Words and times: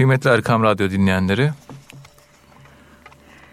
Kıymetli 0.00 0.30
Erkam 0.30 0.62
Radyo 0.62 0.90
dinleyenleri, 0.90 1.50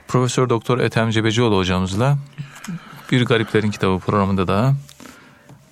Profesör 0.07 0.49
Doktor 0.49 0.79
Ethem 0.79 1.09
Cebecioğlu 1.09 1.57
hocamızla 1.57 2.17
Bir 3.11 3.25
Gariplerin 3.25 3.71
Kitabı 3.71 3.99
programında 3.99 4.47
daha 4.47 4.73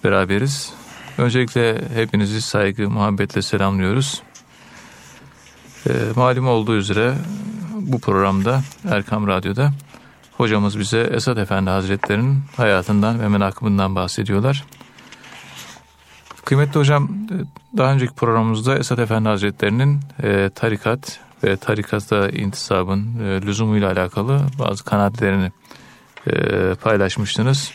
beraberiz. 0.03 0.73
Öncelikle 1.17 1.81
hepinizi 1.93 2.41
saygı, 2.41 2.89
muhabbetle 2.89 3.41
selamlıyoruz. 3.41 4.21
E, 5.89 5.91
malum 6.15 6.47
olduğu 6.47 6.75
üzere 6.75 7.13
bu 7.73 7.99
programda 7.99 8.61
Erkam 8.91 9.27
Radyo'da 9.27 9.73
hocamız 10.37 10.79
bize 10.79 10.99
Esad 10.99 11.37
Efendi 11.37 11.69
Hazretleri'nin 11.69 12.43
hayatından 12.57 13.21
ve 13.21 13.27
menakımından 13.27 13.95
bahsediyorlar. 13.95 14.65
Kıymetli 16.45 16.79
hocam, 16.79 17.09
daha 17.77 17.93
önceki 17.93 18.13
programımızda 18.13 18.77
Esad 18.77 18.97
Efendi 18.97 19.29
Hazretleri'nin 19.29 19.99
e, 20.23 20.49
tarikat 20.55 21.19
ve 21.43 21.57
tarikata 21.57 22.29
intisabın 22.29 23.19
e, 23.19 23.41
lüzumuyla 23.41 23.91
alakalı 23.91 24.41
bazı 24.59 24.83
kanaatlerini 24.83 25.51
e, 26.27 26.33
paylaşmıştınız. 26.75 27.71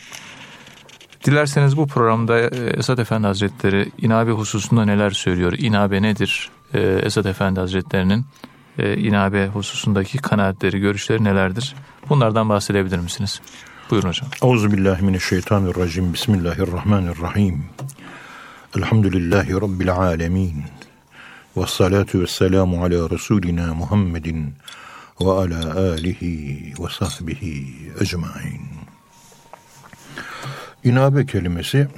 Dilerseniz 1.25 1.77
bu 1.77 1.87
programda 1.87 2.41
e, 2.41 2.47
Esad 2.77 2.99
Efendi 2.99 3.27
Hazretleri 3.27 3.91
inabe 3.99 4.31
hususunda 4.31 4.85
neler 4.85 5.11
söylüyor? 5.11 5.53
İnabe 5.59 6.03
nedir? 6.03 6.51
E, 6.75 6.81
Esad 6.81 7.25
Efendi 7.25 7.61
Hazretleri'nin 7.61 8.25
e, 8.79 8.97
inabe 8.97 9.47
hususundaki 9.47 10.19
kanaatleri, 10.19 10.81
görüşleri 10.81 11.25
nelerdir? 11.25 11.75
Bunlardan 12.09 12.49
bahsedebilir 12.49 12.99
misiniz? 12.99 13.41
Buyurun 13.91 14.09
hocam. 14.09 14.29
Euzubillahimineşşeytanirracim. 14.43 16.13
Bismillahirrahmanirrahim. 16.13 17.65
Elhamdülillahi 18.77 19.53
Rabbil 19.53 19.93
alemin. 19.93 20.65
Ve 21.57 21.67
salatu 21.67 22.21
ve 22.21 22.27
selamu 22.27 22.85
ala 22.85 23.11
Resulina 23.11 23.75
Muhammedin 23.75 24.55
ve 25.21 25.31
ala 25.31 25.79
alihi 25.79 26.75
ve 26.79 26.89
sahbihi 26.91 27.93
ecmain. 28.01 28.63
İnabe 30.85 31.27
kelimesi 31.27 31.89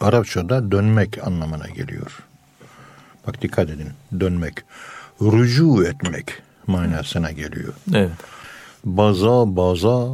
Arapçada 0.00 0.72
dönmek 0.72 1.26
anlamına 1.26 1.66
geliyor. 1.68 2.18
Bak 3.26 3.42
dikkat 3.42 3.70
edin. 3.70 3.88
Dönmek. 4.20 4.54
Rücu 5.22 5.84
etmek 5.84 6.42
manasına 6.66 7.30
geliyor. 7.30 7.74
Evet. 7.94 8.10
Baza 8.84 9.56
baza 9.56 10.08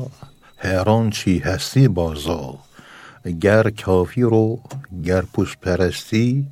heran 0.56 1.10
çi 1.10 1.44
hesti 1.44 1.96
baza. 1.96 2.65
Ger 3.38 3.76
kafir 3.76 4.24
o 4.32 4.60
ger 5.02 5.26
pusperesti 5.26 6.44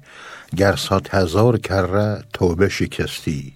ger 0.54 0.76
sat 0.76 1.12
hezar 1.12 1.58
kere 1.62 2.22
tövbe 2.32 2.70
şikesti. 2.70 3.52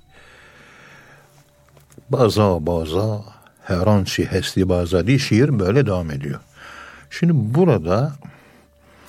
Baza 2.10 2.66
baza 2.66 3.24
heran 3.64 4.04
çi 4.04 4.26
hesti 4.26 4.68
baza 4.68 5.06
diye 5.06 5.18
şiir 5.18 5.58
böyle 5.58 5.86
devam 5.86 6.10
ediyor. 6.10 6.40
Şimdi 7.10 7.32
burada 7.34 8.12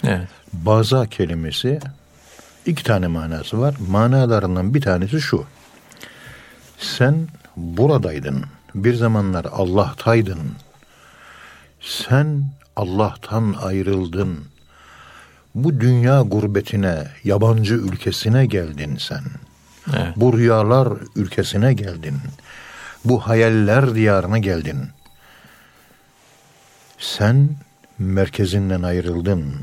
Evet. 0.03 0.27
baza 0.53 1.05
kelimesi 1.05 1.79
iki 2.65 2.83
tane 2.83 3.07
manası 3.07 3.59
var. 3.59 3.75
Manalarından 3.89 4.73
bir 4.73 4.81
tanesi 4.81 5.21
şu. 5.21 5.45
Sen 6.77 7.27
buradaydın. 7.57 8.45
Bir 8.75 8.93
zamanlar 8.93 9.45
Allah'taydın. 9.51 10.39
Sen 11.81 12.45
Allah'tan 12.79 13.55
ayrıldın. 13.61 14.39
Bu 15.55 15.79
dünya 15.79 16.21
gurbetine, 16.21 17.07
yabancı 17.23 17.73
ülkesine 17.73 18.45
geldin 18.45 18.97
sen. 18.99 19.23
Evet. 19.93 20.13
Bu 20.15 20.37
rüyalar 20.37 20.87
ülkesine 21.15 21.73
geldin. 21.73 22.15
Bu 23.05 23.19
hayaller 23.19 23.95
diyarına 23.95 24.37
geldin. 24.37 24.77
Sen 26.97 27.49
merkezinden 27.97 28.83
ayrıldın. 28.83 29.53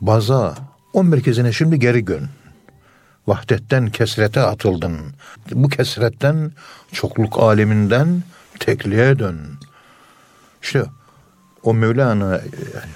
Baza, 0.00 0.54
o 0.92 1.04
merkezine 1.04 1.52
şimdi 1.52 1.78
geri 1.78 2.06
dön. 2.06 2.28
Vahdetten 3.26 3.90
kesrete 3.90 4.40
atıldın. 4.40 4.98
Bu 5.52 5.68
kesretten, 5.68 6.52
çokluk 6.92 7.38
aleminden 7.38 8.22
tekliğe 8.60 9.18
dön. 9.18 9.38
İşte 10.62 10.84
o 11.62 11.74
Mevlana 11.74 12.36
e, 12.36 12.42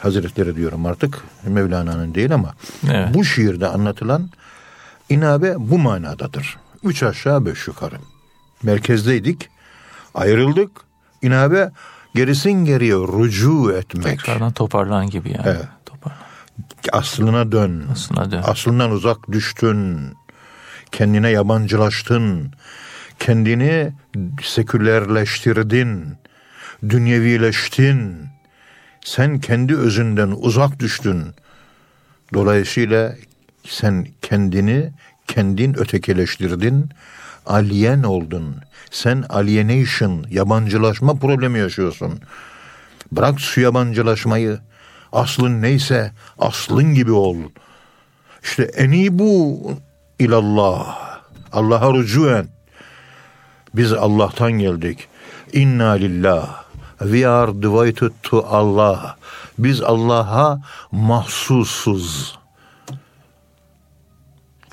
Hazretleri 0.01 0.57
diyorum 0.57 0.87
artık. 0.87 1.25
Mevlana'nın 1.47 2.15
değil 2.15 2.35
ama 2.35 2.55
Evet. 2.93 3.15
bu 3.15 3.25
şiirde 3.25 3.67
anlatılan 3.67 4.31
inabe 5.09 5.55
bu 5.59 5.79
manadadır. 5.79 6.57
Üç 6.85 7.03
aşağı 7.03 7.47
beş 7.47 7.67
yukarı. 7.69 7.97
Merkezdeydik, 8.63 9.49
ayrıldık. 10.15 10.71
İnabe 11.23 11.71
gerisin 12.15 12.53
geriye 12.65 12.95
rücu 12.95 13.73
etmek. 13.73 14.05
Tekrardan 14.05 14.53
toparlan 14.53 15.11
gibi 15.11 15.29
yani. 15.31 15.43
Evet. 15.45 15.69
Toparlan. 15.87 16.19
Aslına 16.93 17.53
dön. 17.53 17.85
Aslına 17.93 18.31
dön. 18.31 18.43
Aslından 18.47 18.91
uzak 18.91 19.33
düştün. 19.33 19.99
Kendine 20.93 21.31
yabancılaştın. 21.31 22.53
Kendini 23.19 23.93
sekülerleştirdin. 24.43 26.15
Dünyevileştin. 26.89 28.27
Sen 29.05 29.41
kendi 29.41 29.77
özünden 29.77 30.35
uzak 30.37 30.81
düştün. 30.81 31.25
Dolayısıyla 32.35 33.15
sen 33.67 34.07
kendini 34.23 34.93
kendin 35.27 35.75
ötekileştirdin. 35.79 36.91
Alien 37.47 38.03
oldun. 38.03 38.57
Sen 38.91 39.25
alienation, 39.29 40.27
yabancılaşma 40.31 41.15
problemi 41.15 41.59
yaşıyorsun. 41.59 42.21
Bırak 43.13 43.41
şu 43.41 43.61
yabancılaşmayı. 43.61 44.59
Aslın 45.13 45.63
neyse 45.63 46.13
aslın 46.39 46.95
gibi 46.95 47.13
ol. 47.13 47.37
İşte 48.43 48.63
en 48.63 48.91
iyi 48.91 49.19
bu 49.19 49.61
ilallah. 50.19 50.99
Allah'a 51.53 51.95
rücu. 51.95 52.45
Biz 53.75 53.93
Allah'tan 53.93 54.53
geldik. 54.53 55.09
İnna 55.53 55.91
lillah. 55.91 56.64
We 56.99 57.29
are 57.29 57.63
devoted 57.63 58.13
to 58.23 58.47
Allah. 58.47 59.17
Biz 59.59 59.81
Allah'a 59.81 60.63
mahsusuz. 60.93 62.39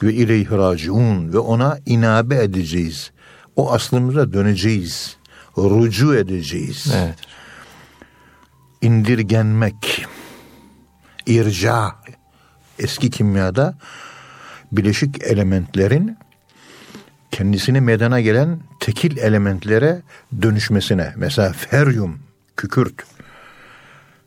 Ve 0.04 0.14
ileyhi 0.14 0.52
raciun 0.52 1.34
ve 1.34 1.40
ona 1.40 1.80
inabe 1.86 2.44
edeceğiz. 2.44 3.12
O 3.56 3.72
aslımıza 3.72 4.34
döneceğiz. 4.34 5.18
Rucu 5.58 6.16
edeceğiz 6.16 6.94
Evet. 6.96 7.18
indirgenmek, 8.82 10.06
irca, 11.26 11.96
eski 12.80 13.10
kimyada 13.10 13.78
bileşik 14.72 15.24
elementlerin 15.24 16.18
kendisine 17.32 17.80
meydana 17.80 18.22
gelen 18.22 18.60
tekil 18.80 19.18
elementlere 19.18 20.02
dönüşmesine. 20.42 21.14
Mesela 21.16 21.54
feryum, 21.54 22.20
kükürt, 22.58 23.04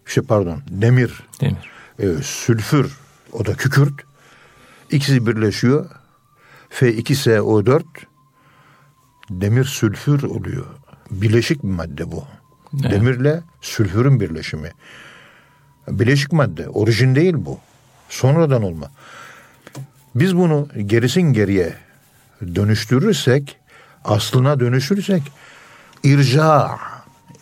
şey 0.07 0.25
pardon, 0.25 0.63
demir, 0.69 1.23
Demir. 1.41 1.71
e, 1.99 2.23
sülfür, 2.23 2.97
o 3.33 3.47
da 3.47 3.55
kükürt. 3.55 3.93
İkisi 4.91 5.27
birleşiyor. 5.27 5.91
F2SO4 6.71 7.83
demir 9.31 9.65
sülfür 9.65 10.23
oluyor. 10.23 10.67
Bileşik 11.11 11.63
bir 11.63 11.69
madde 11.69 12.13
bu. 12.13 12.25
Evet. 12.81 12.93
Demirle 12.93 13.43
sülfürün 13.61 14.21
birleşimi. 14.21 14.71
Bileşik 15.89 16.33
madde. 16.33 16.69
Orijin 16.69 17.15
değil 17.15 17.35
bu. 17.37 17.59
Sonradan 18.09 18.63
olma. 18.63 18.91
Biz 20.15 20.37
bunu 20.37 20.69
gerisin 20.87 21.23
geriye 21.23 21.75
dönüştürürsek, 22.55 23.59
aslına 24.05 24.61
dönüştürürsek 24.61 25.23
irca, 26.03 26.71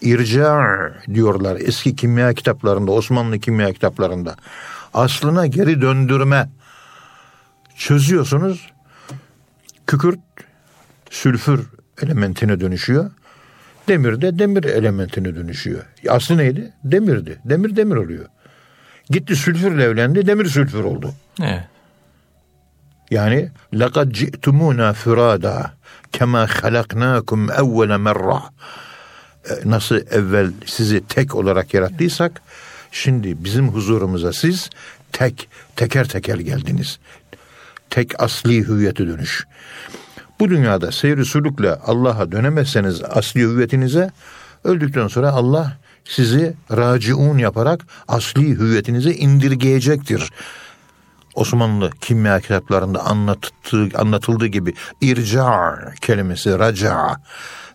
irca 0.01 0.93
diyorlar 1.15 1.57
eski 1.61 1.97
kimya 1.97 2.35
kitaplarında, 2.35 2.93
Osmanlı 2.93 3.39
kimya 3.39 3.73
kitaplarında. 3.73 4.37
Aslına 4.95 5.47
geri 5.47 5.81
döndürme 5.81 6.49
çözüyorsunuz. 7.77 8.73
Kükürt 9.87 10.21
sülfür 11.11 11.67
elementine 12.03 12.61
dönüşüyor. 12.61 13.11
Demir 13.89 14.21
de 14.21 14.39
demir 14.39 14.65
elementine 14.65 15.35
dönüşüyor. 15.35 15.85
Aslı 16.09 16.37
neydi? 16.37 16.73
Demirdi. 16.85 17.39
Demir 17.45 17.77
demir 17.77 17.97
oluyor. 17.97 18.27
Gitti 19.11 19.37
sülfürle 19.37 19.85
evlendi, 19.85 20.27
demir 20.27 20.47
sülfür 20.47 20.85
oldu. 20.85 21.15
Evet. 21.43 21.63
Yani 23.12 23.50
لَقَدْ 23.74 24.08
جِئْتُمُونَا 24.12 24.88
فِرَادًا 25.02 25.58
كَمَا 26.16 26.44
خَلَقْنَاكُمْ 26.60 27.52
اَوَّلَ 27.62 27.92
مَرَّةً 28.08 28.42
E, 29.50 29.70
Nasıl 29.70 29.96
evvel 29.96 30.52
sizi 30.66 31.08
tek 31.08 31.36
olarak 31.36 31.74
yarattıysak, 31.74 32.42
şimdi 32.92 33.44
bizim 33.44 33.68
huzurumuza 33.68 34.34
siz 34.34 34.70
tek, 35.12 35.50
teker 35.76 36.08
teker 36.08 36.38
geldiniz. 36.38 37.00
Tek 37.90 38.24
asli 38.24 38.68
hüviyete 38.68 39.08
dönüş. 39.08 39.46
Bu 40.40 40.50
dünyada 40.50 40.92
seyri 40.92 41.26
sulukla 41.26 41.82
Allah'a 41.86 42.32
dönemezseniz 42.32 43.02
asli 43.04 43.42
hüviyetinize 43.42 44.12
öldükten 44.64 45.08
sonra 45.08 45.32
Allah 45.32 45.78
sizi 46.06 46.54
raciun 46.72 47.38
yaparak 47.38 47.86
asli 48.08 48.50
hüviyetinize 48.50 49.12
indirgeyecektir. 49.12 50.32
Osmanlı 51.35 51.91
kimya 52.01 52.41
kitaplarında 52.41 53.05
anlattığı, 53.05 53.89
anlatıldığı 53.95 54.47
gibi 54.47 54.75
irca 55.01 55.79
kelimesi 56.01 56.59
raca, 56.59 57.17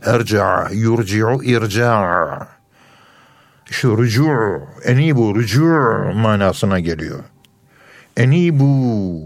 erca, 0.06 0.70
yurci'u 0.72 1.44
irca. 1.44 2.48
Şu 3.66 3.98
rücu, 3.98 4.60
enibu, 4.84 5.36
rücu 5.36 5.66
manasına 6.16 6.80
geliyor. 6.80 7.24
Enibu, 8.18 9.24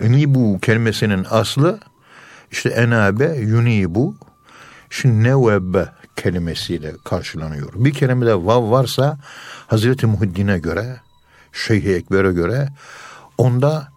enibu 0.00 0.60
kelimesinin 0.60 1.26
aslı 1.30 1.80
işte 2.50 2.68
enabe, 2.68 3.36
yunibu, 3.36 4.16
şimdi 4.90 5.28
nevebbe 5.28 5.88
kelimesiyle 6.16 6.92
karşılanıyor. 7.04 7.72
Bir 7.74 7.92
kelimede 7.92 8.34
vav 8.34 8.70
varsa 8.70 9.18
Hazreti 9.66 10.06
Muhiddin'e 10.06 10.58
göre, 10.58 10.96
Şeyh-i 11.52 11.94
Ekber'e 11.94 12.32
göre 12.32 12.68
onda 13.38 13.88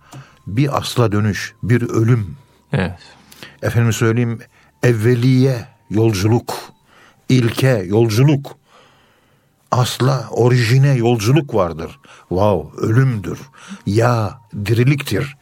bir 0.48 0.78
asla 0.78 1.12
dönüş, 1.12 1.54
bir 1.64 1.82
ölüm. 1.90 2.38
Evet. 2.74 3.00
Efendim 3.62 3.94
söyleyeyim 3.94 4.40
evveliye 4.84 5.68
yolculuk, 5.90 6.54
ilke 7.30 7.70
yolculuk, 7.70 8.58
asla 9.72 10.28
orijine 10.32 10.94
yolculuk 10.94 11.56
vardır. 11.56 12.00
Wow, 12.30 12.86
ölümdür. 12.86 13.40
Ya 13.86 14.40
diriliktir. 14.66 15.38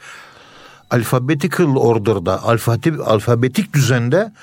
Alphabetical 0.92 1.76
order'da, 1.76 2.44
alfabetik, 2.44 3.00
alfabetik 3.00 3.74
düzende 3.74 4.34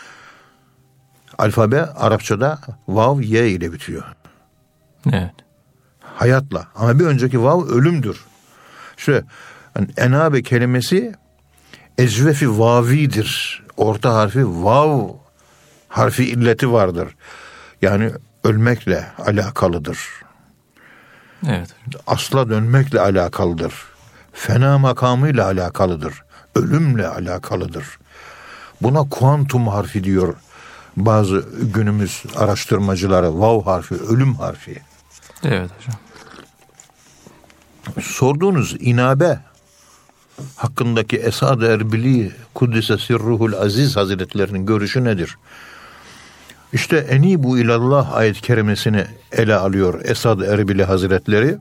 alfabe 1.38 1.82
Arapçada 1.84 2.58
vav 2.88 3.20
ye 3.20 3.48
ile 3.50 3.72
bitiyor. 3.72 4.04
Evet. 5.12 5.34
Hayatla. 6.00 6.66
Ama 6.74 6.98
bir 6.98 7.04
önceki 7.04 7.42
vav 7.42 7.66
ölümdür. 7.66 8.24
Şöyle 9.04 9.24
yani 9.76 9.88
enabe 9.96 10.42
kelimesi 10.42 11.14
ecvefi 11.98 12.58
vavidir. 12.58 13.62
Orta 13.76 14.14
harfi 14.14 14.46
vav 14.46 15.08
harfi 15.88 16.24
illeti 16.24 16.72
vardır. 16.72 17.16
Yani 17.82 18.10
ölmekle 18.44 19.06
alakalıdır. 19.26 19.98
Evet. 21.48 21.68
Asla 22.06 22.50
dönmekle 22.50 23.00
alakalıdır. 23.00 23.74
Fena 24.32 24.78
makamıyla 24.78 25.44
alakalıdır. 25.44 26.22
Ölümle 26.54 27.06
alakalıdır. 27.06 27.98
Buna 28.82 29.08
kuantum 29.08 29.68
harfi 29.68 30.04
diyor 30.04 30.34
bazı 30.96 31.44
günümüz 31.62 32.22
araştırmacıları. 32.36 33.40
Vav 33.40 33.64
harfi, 33.64 33.94
ölüm 33.94 34.34
harfi. 34.34 34.82
Evet 35.42 35.70
hocam. 35.78 36.03
Sorduğunuz 38.02 38.76
inabe 38.80 39.40
hakkındaki 40.56 41.16
Esad-ı 41.16 41.66
Erbili 41.66 42.32
Kuddise 42.54 42.98
Sirruhul 42.98 43.52
Aziz 43.52 43.96
Hazretlerinin 43.96 44.66
görüşü 44.66 45.04
nedir? 45.04 45.38
İşte 46.72 46.96
Enibu 46.96 47.58
ilallah 47.58 48.14
ayet 48.14 48.40
kerimesini 48.40 49.06
ele 49.32 49.54
alıyor 49.54 50.00
Esad 50.04 50.40
Erbili 50.40 50.84
Hazretleri. 50.84 51.58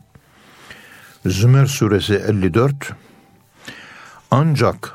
Zümer 1.26 1.66
suresi 1.66 2.14
54. 2.14 2.74
Ancak 4.32 4.94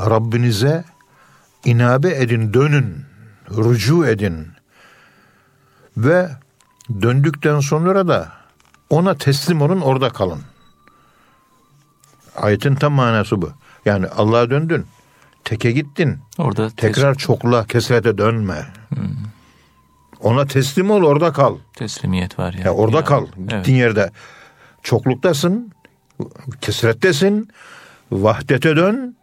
Rabbinize 0.00 0.84
inabe 1.64 2.10
edin, 2.10 2.54
dönün, 2.54 3.04
rücu 3.50 4.06
edin 4.06 4.48
ve 5.96 6.28
döndükten 7.02 7.60
sonra 7.60 8.08
da 8.08 8.32
ona 8.90 9.14
teslim 9.14 9.62
olun, 9.62 9.80
orada 9.80 10.08
kalın. 10.10 10.40
Ayetin 12.36 12.74
tam 12.74 12.92
manası 12.92 13.42
bu. 13.42 13.50
Yani 13.84 14.06
Allah'a 14.06 14.50
döndün, 14.50 14.86
teke 15.44 15.72
gittin, 15.72 16.18
Orada 16.38 16.70
tekrar 16.70 17.14
çokluğa, 17.14 17.64
kesrete 17.66 18.18
dönme. 18.18 18.66
Ona 20.20 20.46
teslim 20.46 20.90
ol, 20.90 21.02
orada 21.02 21.32
kal. 21.32 21.56
teslimiyet 21.74 22.38
var 22.38 22.52
yani. 22.52 22.66
Ya 22.66 22.72
orada 22.74 22.96
Yani. 22.96 23.04
kal. 23.06 23.26
Evet. 23.38 23.50
Gittiğin 23.50 23.78
yerde 23.78 24.10
çokluktasın, 24.82 25.72
kesrettesin, 26.60 27.48
vahdete 28.12 28.76
dön, 28.76 29.16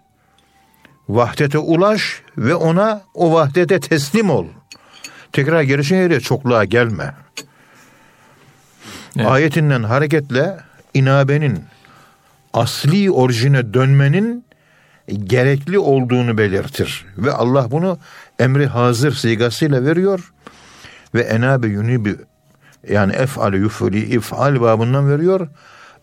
vahdete 1.09 1.57
ulaş 1.57 2.21
ve 2.37 2.55
ona 2.55 3.01
o 3.13 3.33
vahdete 3.33 3.79
teslim 3.79 4.29
ol. 4.29 4.45
Tekrar 5.33 5.61
gelişin 5.61 5.95
yere 5.95 6.19
çokluğa 6.19 6.65
gelme. 6.65 7.15
Evet. 9.17 9.27
Ayetinden 9.27 9.83
hareketle 9.83 10.57
inabenin 10.93 11.63
asli 12.53 13.11
orijine 13.11 13.73
dönmenin 13.73 14.45
gerekli 15.23 15.79
olduğunu 15.79 16.37
belirtir. 16.37 17.05
Ve 17.17 17.31
Allah 17.31 17.71
bunu 17.71 17.97
emri 18.39 18.67
hazır 18.67 19.13
sigasıyla 19.13 19.85
veriyor. 19.85 20.33
Ve 21.15 21.21
enabe 21.21 21.67
yunibi 21.67 22.15
yani 22.89 23.13
ef'al 23.13 23.53
yufuli 23.53 24.15
if'al 24.15 24.61
babından 24.61 25.09
veriyor. 25.09 25.47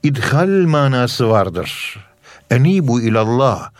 İdhal 0.02 0.66
manası 0.66 1.30
vardır. 1.30 1.98
Enibu 2.50 3.00
ilallah. 3.00 3.70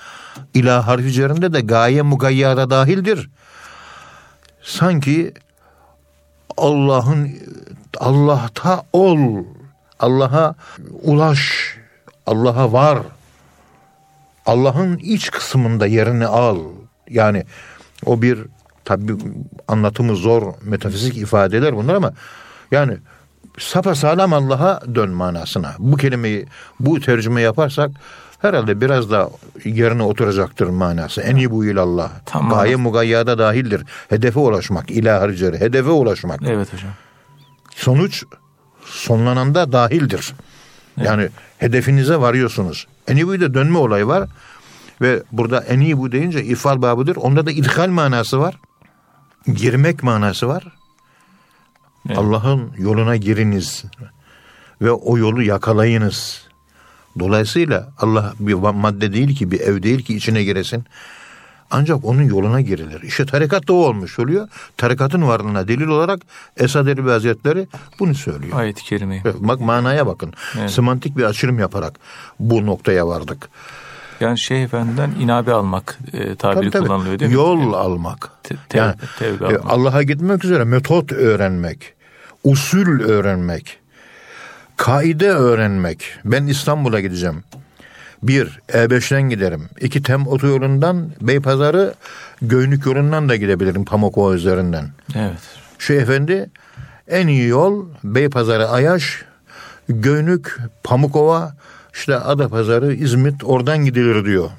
İlah 0.54 0.86
harfi 0.86 1.04
üzerinde 1.06 1.52
de 1.52 1.60
gaye 1.60 2.02
mugayyada 2.02 2.70
dahildir. 2.70 3.30
Sanki 4.62 5.34
Allah'ın 6.56 7.30
Allah'ta 7.98 8.82
ol. 8.92 9.44
Allah'a 10.00 10.54
ulaş. 11.02 11.75
Allah'a 12.26 12.72
var. 12.72 12.98
Allah'ın 14.46 14.96
iç 14.96 15.30
kısmında 15.30 15.86
yerini 15.86 16.26
al. 16.26 16.58
Yani 17.10 17.44
o 18.04 18.22
bir 18.22 18.38
tabi 18.84 19.12
anlatımı 19.68 20.16
zor 20.16 20.54
metafizik 20.62 21.16
ifadeler 21.16 21.76
bunlar 21.76 21.94
ama 21.94 22.12
yani 22.70 22.96
sapasağlam 23.58 24.32
Allah'a 24.32 24.80
dön 24.94 25.10
manasına. 25.10 25.74
Bu 25.78 25.96
kelimeyi 25.96 26.46
bu 26.80 27.00
tercüme 27.00 27.40
yaparsak 27.40 27.90
herhalde 28.38 28.80
biraz 28.80 29.10
da 29.10 29.30
yerine 29.64 30.02
oturacaktır 30.02 30.66
manası. 30.66 31.20
En 31.20 31.36
iyi 31.36 31.50
bu 31.50 31.64
ilallah. 31.64 32.10
Tamam. 32.26 32.50
Gaye 32.50 32.76
mugayyada 32.76 33.38
dahildir. 33.38 33.84
Hedefe 34.08 34.38
ulaşmak. 34.38 34.90
ilah 34.90 35.20
harcları. 35.20 35.56
Hedefe 35.56 35.90
ulaşmak. 35.90 36.40
Evet 36.46 36.72
hocam. 36.72 36.90
Sonuç 37.74 38.24
sonlananda 38.84 39.72
dahildir. 39.72 40.34
Yani 40.96 41.28
hedefinize 41.58 42.16
varıyorsunuz. 42.16 42.86
Enibu'da 43.08 43.54
dönme 43.54 43.78
olayı 43.78 44.06
var. 44.06 44.28
Ve 45.00 45.22
burada 45.32 45.60
enibu 45.60 46.12
deyince 46.12 46.44
ifal 46.44 46.82
babıdır. 46.82 47.16
Onda 47.16 47.46
da 47.46 47.50
idhal 47.50 47.88
manası 47.88 48.40
var. 48.40 48.58
Girmek 49.54 50.02
manası 50.02 50.48
var. 50.48 50.64
Evet. 52.08 52.18
Allah'ın 52.18 52.72
yoluna 52.78 53.16
giriniz. 53.16 53.84
Ve 54.82 54.90
o 54.90 55.18
yolu 55.18 55.42
yakalayınız. 55.42 56.46
Dolayısıyla 57.18 57.88
Allah 57.98 58.34
bir 58.40 58.54
madde 58.54 59.12
değil 59.12 59.36
ki, 59.36 59.50
bir 59.50 59.60
ev 59.60 59.82
değil 59.82 60.04
ki 60.04 60.16
içine 60.16 60.44
giresin. 60.44 60.84
Ancak 61.70 62.04
onun 62.04 62.22
yoluna 62.22 62.60
girilir. 62.60 63.02
İşte 63.02 63.26
tarikat 63.26 63.68
da 63.68 63.72
o 63.72 63.76
olmuş 63.76 64.18
oluyor. 64.18 64.48
Tarikatın 64.76 65.28
varlığına 65.28 65.68
delil 65.68 65.86
olarak 65.86 66.20
Esad 66.56 66.86
Erbil 66.86 67.08
Hazretleri 67.10 67.66
bunu 67.98 68.14
söylüyor. 68.14 68.58
Ayet-i 68.60 68.84
kerimeyi. 68.84 69.22
Bak 69.24 69.60
manaya 69.60 70.06
bakın. 70.06 70.32
Evet. 70.58 70.70
Semantik 70.70 71.16
bir 71.16 71.24
açılım 71.24 71.58
yaparak 71.58 71.94
bu 72.40 72.66
noktaya 72.66 73.06
vardık. 73.08 73.48
Yani 74.20 74.38
Şeyh 74.38 74.64
Efendi'den 74.64 75.10
inabe 75.10 75.52
almak 75.52 75.98
e, 76.12 76.34
tabiri 76.34 76.36
Tabii, 76.36 76.70
tabii. 76.70 76.86
kullanılıyor 76.86 77.18
değil 77.18 77.30
mi? 77.30 77.34
Yol 77.34 77.72
almak. 77.72 78.30
Te- 78.42 78.56
te- 78.68 78.78
yani 78.78 78.94
tevbe 79.18 79.44
e, 79.44 79.46
almak. 79.48 79.62
Allah'a 79.72 80.02
gitmek 80.02 80.44
üzere 80.44 80.64
metot 80.64 81.12
öğrenmek, 81.12 81.94
usul 82.44 83.00
öğrenmek, 83.00 83.78
kaide 84.76 85.30
öğrenmek. 85.30 86.04
Ben 86.24 86.46
İstanbul'a 86.46 87.00
gideceğim. 87.00 87.44
Bir, 88.22 88.60
E5'ten 88.68 89.22
giderim. 89.22 89.68
İki, 89.80 90.02
Tem 90.02 90.26
otoyolundan 90.26 91.10
Beypazarı 91.20 91.94
Göynük 92.42 92.86
yolundan 92.86 93.28
da 93.28 93.36
gidebilirim 93.36 93.84
Pamukova 93.84 94.34
üzerinden. 94.34 94.88
Evet. 95.14 95.38
Şu 95.78 95.92
efendi 95.92 96.50
en 97.08 97.26
iyi 97.26 97.48
yol 97.48 97.86
Beypazarı 98.04 98.68
Ayaş, 98.68 99.24
Göynük, 99.88 100.56
Pamukova, 100.84 101.56
işte 101.94 102.16
Adapazarı, 102.16 102.94
İzmit 102.94 103.44
oradan 103.44 103.84
gidilir 103.84 104.24
diyor 104.24 104.50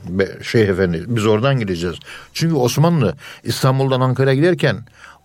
Şeyh 0.42 0.68
Efendi. 0.68 1.04
Biz 1.08 1.26
oradan 1.26 1.60
gideceğiz. 1.60 1.96
Çünkü 2.34 2.56
Osmanlı 2.56 3.16
İstanbul'dan 3.44 4.02
Ankara'ya 4.02 4.36
giderken 4.36 4.78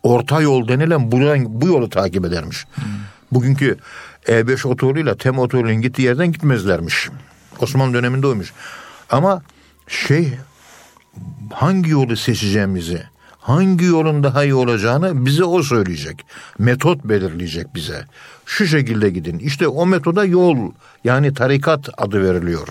orta 0.02 0.40
yol 0.40 0.68
denilen 0.68 1.12
buradan, 1.12 1.60
bu 1.60 1.66
yolu 1.66 1.90
takip 1.90 2.24
edermiş. 2.24 2.66
Bugünkü 3.32 3.76
E5 4.26 4.68
otoyoluyla 4.68 5.14
Tem 5.16 5.38
otoyolunun 5.38 5.80
gittiği 5.80 6.02
yerden 6.02 6.32
gitmezlermiş. 6.32 7.08
Osmanlı 7.62 7.95
döneminde 7.95 8.26
oymuş. 8.26 8.52
Ama 9.11 9.42
şey 9.88 10.33
hangi 11.52 11.90
yolu 11.90 12.16
seçeceğimizi, 12.16 13.02
hangi 13.38 13.85
yolun 13.85 14.23
daha 14.23 14.45
iyi 14.45 14.54
olacağını 14.54 15.26
bize 15.26 15.45
o 15.45 15.62
söyleyecek. 15.62 16.26
Metot 16.59 17.04
belirleyecek 17.04 17.75
bize. 17.75 18.04
Şu 18.47 18.66
şekilde 18.66 19.11
gidin. 19.11 19.38
İşte 19.38 19.69
o 19.69 19.87
metoda 19.87 20.25
yol 20.25 20.73
yani 21.04 21.35
tarikat 21.35 21.88
adı 21.99 22.23
veriliyor. 22.23 22.69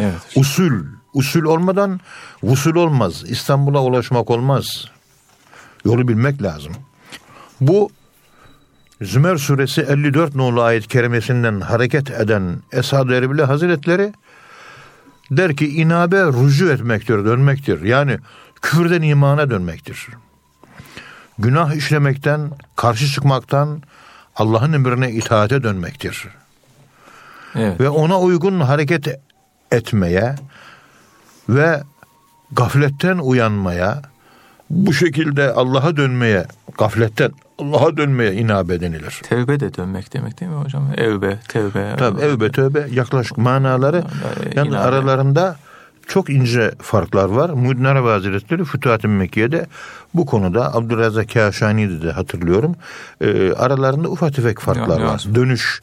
Evet. 0.00 0.14
Usul. 0.36 0.72
Usul 1.14 1.44
olmadan 1.44 2.00
usul 2.42 2.74
olmaz. 2.74 3.24
İstanbul'a 3.26 3.82
ulaşmak 3.82 4.30
olmaz. 4.30 4.84
Yolu 5.84 6.08
bilmek 6.08 6.42
lazım. 6.42 6.72
Bu 7.60 7.90
Zümer 9.02 9.36
suresi 9.36 9.80
54 9.80 10.34
nolu 10.34 10.62
ayet 10.62 10.88
kerimesinden 10.88 11.60
hareket 11.60 12.10
eden 12.10 12.62
Esad-ı 12.72 13.14
Erbil 13.14 13.38
Hazretleri 13.38 14.12
der 15.30 15.56
ki 15.56 15.68
inabe 15.68 16.22
rucu 16.22 16.70
etmektir, 16.70 17.24
dönmektir. 17.24 17.82
Yani 17.82 18.18
küfürden 18.62 19.02
imana 19.02 19.50
dönmektir. 19.50 20.08
Günah 21.38 21.74
işlemekten, 21.74 22.50
karşı 22.76 23.06
çıkmaktan 23.06 23.82
Allah'ın 24.36 24.72
emrine 24.72 25.12
itaate 25.12 25.62
dönmektir. 25.62 26.28
Evet. 27.54 27.80
Ve 27.80 27.88
ona 27.88 28.20
uygun 28.20 28.60
hareket 28.60 29.06
etmeye 29.72 30.34
ve 31.48 31.82
gafletten 32.52 33.18
uyanmaya, 33.18 34.02
bu 34.70 34.92
şekilde 34.92 35.52
Allah'a 35.52 35.96
dönmeye, 35.96 36.46
gafletten 36.78 37.30
Allah'a 37.58 37.96
dönmeye 37.96 38.32
inabe 38.32 38.80
denilir. 38.80 39.20
Tevbe 39.22 39.60
de 39.60 39.74
dönmek 39.74 40.12
demek 40.12 40.40
değil 40.40 40.52
mi 40.52 40.58
hocam? 40.58 40.88
Evbe, 40.96 41.38
tevbe. 41.48 41.96
Tabi 41.96 42.20
evbe 42.20 42.50
tövbe 42.50 42.86
yaklaşık 42.92 43.38
manaları 43.38 44.04
yani 44.54 44.68
inabe. 44.68 44.78
aralarında 44.78 45.56
çok 46.06 46.30
ince 46.30 46.72
farklar 46.82 47.28
var. 47.28 47.50
Muhyiddin 47.50 47.84
Arabi 47.84 48.08
Hazretleri 48.08 48.64
Fütuhat-ı 48.64 49.08
Mekke'de 49.08 49.66
bu 50.14 50.26
konuda 50.26 50.74
Abdurrazak 50.74 51.32
Kâşani'de 51.32 52.02
de 52.02 52.12
hatırlıyorum. 52.12 52.76
Ee, 53.20 53.52
aralarında 53.52 54.08
ufak 54.08 54.34
tefek 54.34 54.60
farklar 54.60 55.00
Ya, 55.00 55.06
var. 55.06 55.24
Dönüş 55.34 55.80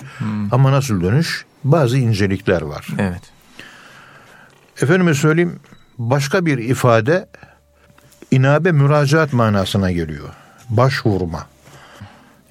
ama 0.51 0.71
nasıl 0.71 1.01
dönüş? 1.01 1.45
Bazı 1.63 1.97
incelikler 1.97 2.61
var. 2.61 2.87
Evet. 2.99 3.21
Efendime 4.81 5.13
söyleyeyim 5.13 5.59
başka 5.97 6.45
bir 6.45 6.57
ifade 6.57 7.27
inabe 8.31 8.71
müracaat 8.71 9.33
manasına 9.33 9.91
geliyor. 9.91 10.29
Başvurma. 10.69 11.47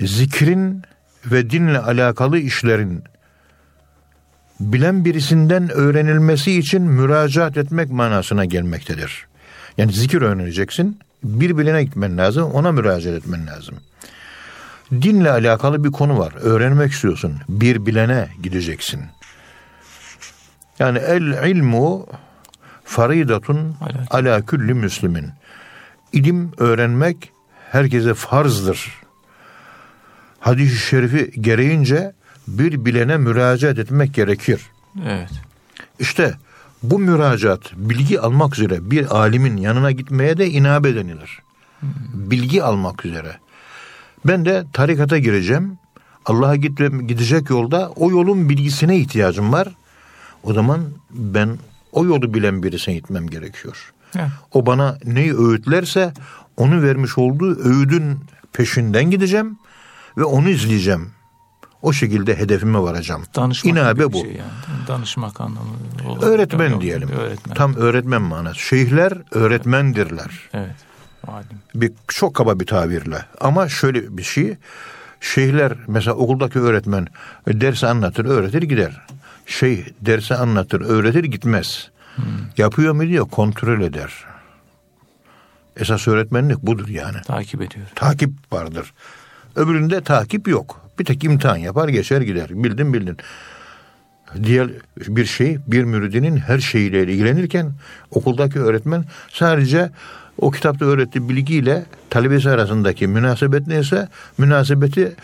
Zikrin 0.00 0.83
ve 1.26 1.50
dinle 1.50 1.78
alakalı 1.78 2.38
işlerin 2.38 3.04
bilen 4.61 5.04
birisinden 5.04 5.71
öğrenilmesi 5.71 6.59
için 6.59 6.83
müracaat 6.83 7.56
etmek 7.56 7.90
manasına 7.90 8.45
gelmektedir. 8.45 9.26
Yani 9.78 9.92
zikir 9.92 10.23
öğreneceksin. 10.23 10.99
Bir 11.25 11.59
bilene 11.59 11.85
gitmen 11.85 12.18
lazım. 12.18 12.50
Ona 12.52 12.73
müracaat 12.73 13.14
etmen 13.14 13.47
lazım. 13.47 13.75
Dinle 14.92 15.30
alakalı 15.30 15.85
bir 15.85 15.92
konu 15.92 16.18
var. 16.18 16.33
Öğrenmek 16.40 16.92
istiyorsun. 16.92 17.35
Bir 17.49 17.87
bilene 17.87 18.28
gideceksin. 18.42 19.00
Yani 20.78 20.99
el 20.99 21.50
ilmu 21.50 22.06
faridatun 22.85 23.76
Ala- 24.11 24.47
külli 24.47 24.75
müslimin. 24.75 25.30
İlim 26.17 26.51
öğrenmek 26.59 27.33
herkese 27.71 28.15
farzdır. 28.15 28.93
Hadis-i 30.41 30.77
şerifi 30.77 31.41
gereğince 31.41 32.13
bir 32.49 32.85
bilene 32.85 33.17
müracaat 33.17 33.79
etmek 33.79 34.15
gerekir. 34.15 34.61
Evet. 35.07 35.31
İşte 35.99 36.35
bu 36.83 36.99
müracaat 36.99 37.73
bilgi 37.77 38.21
almak 38.21 38.59
üzere 38.59 38.91
bir 38.91 39.17
alimin 39.17 39.57
yanına 39.57 39.91
gitmeye 39.91 40.39
de 40.39 40.51
inabe 40.51 40.95
denilir. 40.95 41.43
Bilgi 42.15 42.63
almak 42.63 43.05
üzere. 43.05 43.37
Ben 44.25 44.45
de 44.45 44.65
tarikata 44.73 45.19
gireceğim. 45.19 45.79
Allah'a 46.25 46.57
gidecek 46.57 47.51
yolda 47.51 47.91
o 47.97 48.11
yolun 48.11 48.49
bilgisine 48.49 48.97
ihtiyacım 48.97 49.53
var. 49.53 49.69
O 50.43 50.53
zaman 50.53 50.81
ben 51.11 51.59
o 51.93 52.05
yolu 52.05 52.35
bilen 52.35 52.63
birisine 52.63 52.95
gitmem 52.95 53.27
gerekiyor. 53.27 53.93
Evet. 54.19 54.31
O 54.53 54.67
bana 54.67 54.99
neyi 55.05 55.39
öğütlerse 55.39 56.13
onu 56.57 56.83
vermiş 56.83 57.19
olduğu 57.19 57.59
öğüdün 57.65 58.19
peşinden 58.53 59.11
gideceğim 59.11 59.59
ve 60.19 60.25
onu 60.25 60.49
izleyeceğim. 60.49 61.11
O 61.83 61.93
şekilde 61.93 62.39
hedefime 62.39 62.79
varacağım. 62.79 63.23
Danışmak 63.37 63.75
İnabe 63.75 64.13
bu. 64.13 64.19
şey 64.19 64.31
yani. 64.31 64.87
Danışmak 64.89 65.41
anlamı. 65.41 65.69
Öğretmen 66.23 66.71
Yok, 66.71 66.83
diyelim. 66.83 67.09
Öğretmen. 67.09 67.55
Tam 67.55 67.75
öğretmen 67.75 68.23
manası. 68.23 68.61
Şeyhler 68.61 69.13
öğretmendirler. 69.31 70.31
Evet. 70.53 70.75
Alim. 71.29 71.59
Bir 71.75 71.93
çok 72.09 72.35
kaba 72.35 72.61
bir 72.61 72.67
tabirle. 72.67 73.19
Ama 73.41 73.69
şöyle 73.69 74.17
bir 74.17 74.23
şey. 74.23 74.57
Şeyhler 75.21 75.73
mesela 75.87 76.17
okuldaki 76.17 76.61
öğretmen 76.61 77.07
dersi 77.49 77.87
anlatır, 77.87 78.25
öğretir 78.25 78.63
gider. 78.63 79.07
Şeyh 79.47 79.85
dersi 80.01 80.35
anlatır, 80.35 80.81
öğretir 80.81 81.25
gitmez. 81.25 81.91
Yapıyor 82.57 82.95
mu 82.95 83.03
diyor 83.03 83.29
kontrol 83.29 83.81
eder. 83.81 84.13
Esas 85.77 86.09
öğretmenlik 86.09 86.59
budur 86.63 86.89
yani. 86.89 87.17
Takip 87.27 87.63
ediyor. 87.63 87.87
Takip 87.95 88.31
vardır. 88.53 88.93
Öbüründe 89.57 90.01
takip 90.01 90.49
yok. 90.49 90.81
Bir 90.99 91.05
tek 91.05 91.25
imtihan 91.25 91.57
yapar 91.57 91.89
geçer 91.89 92.21
gider. 92.21 92.49
Bildin 92.51 92.95
bildin. 92.95 93.17
Diğer 94.43 94.69
bir 94.99 95.25
şey 95.25 95.59
bir 95.67 95.85
müridinin 95.85 96.37
her 96.37 96.59
şeyiyle 96.59 97.03
ilgilenirken 97.03 97.73
okuldaki 98.11 98.61
öğretmen 98.61 99.05
sadece 99.33 99.91
o 100.39 100.51
kitapta 100.51 100.85
öğrettiği 100.85 101.29
bilgiyle 101.29 101.85
talebesi 102.11 102.51
arasındaki 102.51 103.07
münasebet 103.07 103.67
neyse 103.67 104.09
münasebeti 104.39 105.15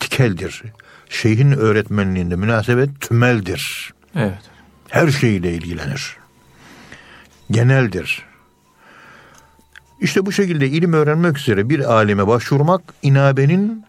tikeldir. 0.00 0.62
Şeyhin 1.08 1.52
öğretmenliğinde 1.52 2.36
münasebet 2.36 3.00
tümeldir. 3.00 3.92
Evet. 4.16 4.40
Her 4.88 5.08
şeyle 5.08 5.54
ilgilenir. 5.54 6.19
Geneldir. 7.50 8.22
İşte 10.00 10.26
bu 10.26 10.32
şekilde 10.32 10.68
ilim 10.68 10.92
öğrenmek 10.92 11.38
üzere 11.38 11.68
bir 11.68 11.92
alime 11.92 12.26
başvurmak 12.26 12.82
inabenin 13.02 13.84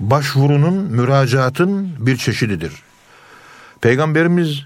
başvurunun, 0.00 0.74
müracaatın 0.74 1.92
bir 2.06 2.16
çeşididir. 2.16 2.72
Peygamberimiz 3.80 4.62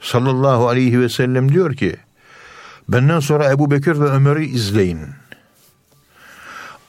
sallallahu 0.00 0.68
aleyhi 0.68 1.00
ve 1.00 1.08
sellem 1.08 1.52
diyor 1.52 1.74
ki 1.74 1.96
benden 2.88 3.20
sonra 3.20 3.50
Ebu 3.50 3.70
Bekir 3.70 4.00
ve 4.00 4.04
Ömer'i 4.04 4.44
izleyin. 4.44 5.00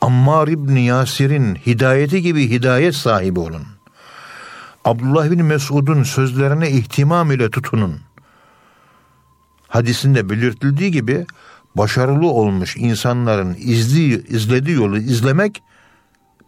Ammar 0.01 0.48
İbni 0.48 0.86
Yasir'in 0.86 1.56
hidayeti 1.56 2.22
gibi 2.22 2.50
hidayet 2.50 2.96
sahibi 2.96 3.39
olun. 3.39 3.63
Abdullah 4.86 5.32
bin 5.32 5.46
Mesud'un 5.46 6.03
sözlerine 6.03 6.70
ihtimam 6.70 7.32
ile 7.32 7.50
tutunun. 7.50 8.07
Hadisinde 9.68 10.30
belirtildiği 10.30 10.92
gibi 10.92 11.26
başarılı 11.76 12.28
olmuş 12.28 12.78
insanların 12.78 13.56
izli, 13.60 14.28
izlediği 14.28 14.76
yolu 14.76 14.98
izlemek 14.98 15.62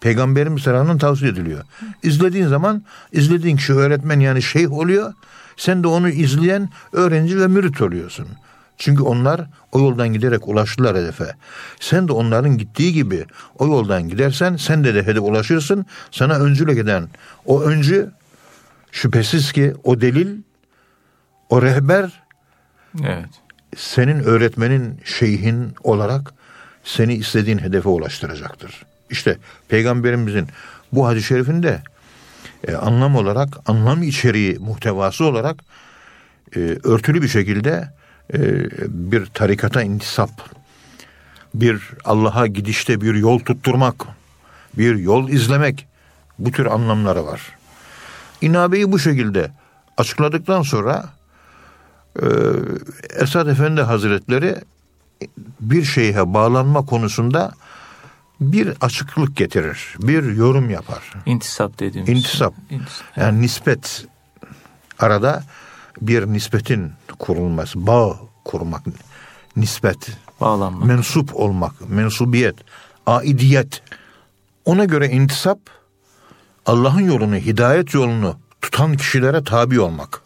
Peygamberimiz 0.02 0.64
tarafından 0.64 0.98
tavsiye 0.98 1.32
ediliyor. 1.32 1.64
İzlediğin 2.04 2.48
zaman 2.48 2.84
izlediğin 3.12 3.58
kişi 3.58 3.74
öğretmen 3.74 4.20
yani 4.20 4.42
şeyh 4.42 4.72
oluyor. 4.72 5.14
Sen 5.58 5.84
de 5.84 5.88
onu 5.88 6.10
izleyen 6.10 6.70
öğrenci 6.94 7.40
ve 7.40 7.48
mürit 7.48 7.82
oluyorsun. 7.82 8.28
Çünkü 8.78 9.04
onlar 9.04 9.42
o 9.72 9.80
yoldan 9.80 10.08
giderek 10.14 10.48
ulaştılar 10.48 10.98
hedefe. 10.98 11.36
Sen 11.80 12.08
de 12.08 12.12
onların 12.12 12.58
gittiği 12.58 12.94
gibi 12.94 13.26
o 13.58 13.68
yoldan 13.68 14.10
gidersen 14.10 14.56
sen 14.56 14.84
de 14.84 14.96
de 14.96 15.02
hedefe 15.02 15.20
ulaşırsın. 15.20 15.86
Sana 16.12 16.36
öncülük 16.36 16.78
eden 16.78 17.10
o 17.46 17.62
öncü 17.62 18.12
şüphesiz 18.92 19.52
ki 19.52 19.74
o 19.84 20.02
delil, 20.02 20.42
o 21.50 21.62
rehber 21.62 22.24
Evet. 23.03 23.29
senin 23.77 24.19
öğretmenin, 24.19 25.01
şeyhin 25.05 25.75
olarak 25.84 26.34
seni 26.84 27.13
istediğin 27.13 27.58
hedefe 27.58 27.89
ulaştıracaktır. 27.89 28.86
İşte 29.10 29.38
peygamberimizin 29.67 30.48
bu 30.91 31.08
hadis-i 31.08 31.27
şerifinde 31.27 31.81
e, 32.67 32.75
anlam 32.75 33.15
olarak, 33.15 33.58
anlam 33.65 34.03
içeriği, 34.03 34.60
muhtevası 34.60 35.25
olarak 35.25 35.63
e, 36.55 36.60
örtülü 36.84 37.22
bir 37.22 37.27
şekilde 37.27 37.93
e, 38.34 38.39
bir 39.10 39.25
tarikata 39.25 39.81
intisap, 39.81 40.29
bir 41.53 41.81
Allah'a 42.05 42.48
gidişte 42.48 43.01
bir 43.01 43.15
yol 43.15 43.39
tutturmak, 43.39 43.96
bir 44.77 44.96
yol 44.96 45.29
izlemek 45.29 45.88
bu 46.39 46.51
tür 46.51 46.65
anlamları 46.65 47.25
var. 47.25 47.41
İnabeyi 48.41 48.91
bu 48.91 49.00
şekilde 49.00 49.51
açıkladıktan 49.98 50.62
sonra 50.62 51.10
e, 52.22 52.25
Esad 53.10 53.48
Efendi 53.48 53.82
Hazretleri 53.82 54.56
bir 55.60 55.84
şeyhe 55.84 56.34
bağlanma 56.34 56.86
konusunda 56.86 57.54
bir 58.42 58.74
açıklık 58.82 59.38
getirir, 59.38 59.96
bir 60.00 60.24
yorum 60.24 60.70
yapar. 60.70 61.13
İntisap 61.25 61.80
dediğimiz. 61.80 62.10
İntisap. 62.10 62.54
İntisap. 62.70 63.18
Yani 63.18 63.42
nispet 63.42 64.06
arada 65.00 65.44
bir 66.01 66.25
nispetin 66.28 66.92
kurulması, 67.20 67.88
bağ 67.88 68.20
kurmak 68.46 68.82
nispet, 69.56 70.10
Bağlanma. 70.42 70.86
mensup 70.86 71.36
olmak, 71.36 71.89
mensubiyet, 71.89 72.56
aidiyet. 73.06 73.82
Ona 74.66 74.86
göre 74.86 75.10
intisap 75.10 75.60
Allah'ın 76.66 77.01
yolunu, 77.01 77.36
hidayet 77.36 77.94
yolunu 77.94 78.36
tutan 78.62 78.98
kişilere 78.98 79.44
tabi 79.44 79.80
olmak. 79.80 80.22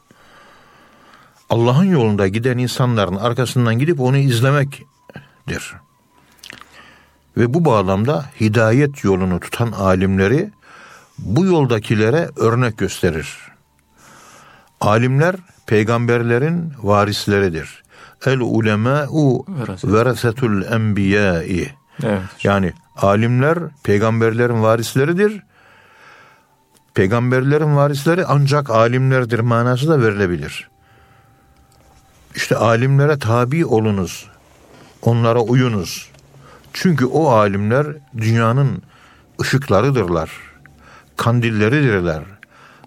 Allah'ın 1.54 1.84
yolunda 1.84 2.28
giden 2.28 2.58
insanların 2.58 3.16
arkasından 3.16 3.80
gidip 3.80 4.00
onu 4.00 4.18
izlemektir. 4.18 5.74
Ve 7.38 7.54
bu 7.54 7.66
bağlamda 7.66 8.26
hidayet 8.42 9.04
yolunu 9.04 9.40
tutan 9.40 9.72
alimleri 9.72 10.52
bu 11.18 11.46
yoldakilere 11.46 12.30
örnek 12.36 12.78
gösterir. 12.78 13.38
Alimler 14.82 15.36
peygamberlerin 15.66 16.74
varisleridir. 16.84 17.84
El 18.26 18.40
Veraset. 19.48 19.92
verasetul 19.92 20.64
enbiyâ'i. 20.64 21.70
Evet. 22.04 22.22
Yani 22.44 22.74
alimler 22.96 23.60
peygamberlerin 23.84 24.64
varisleridir. 24.64 25.44
Peygamberlerin 26.94 27.76
varisleri 27.76 28.26
ancak 28.26 28.70
alimlerdir 28.70 29.40
manası 29.40 29.88
da 29.88 30.02
verilebilir. 30.02 30.73
İşte 32.36 32.56
alimlere 32.56 33.20
tabi 33.20 33.66
olunuz. 33.66 34.30
Onlara 35.02 35.40
uyunuz. 35.42 36.10
Çünkü 36.74 37.06
o 37.06 37.28
alimler 37.30 37.88
dünyanın 38.18 38.82
ışıklarıdırlar. 39.42 40.32
Kandilleridirler. 41.18 42.24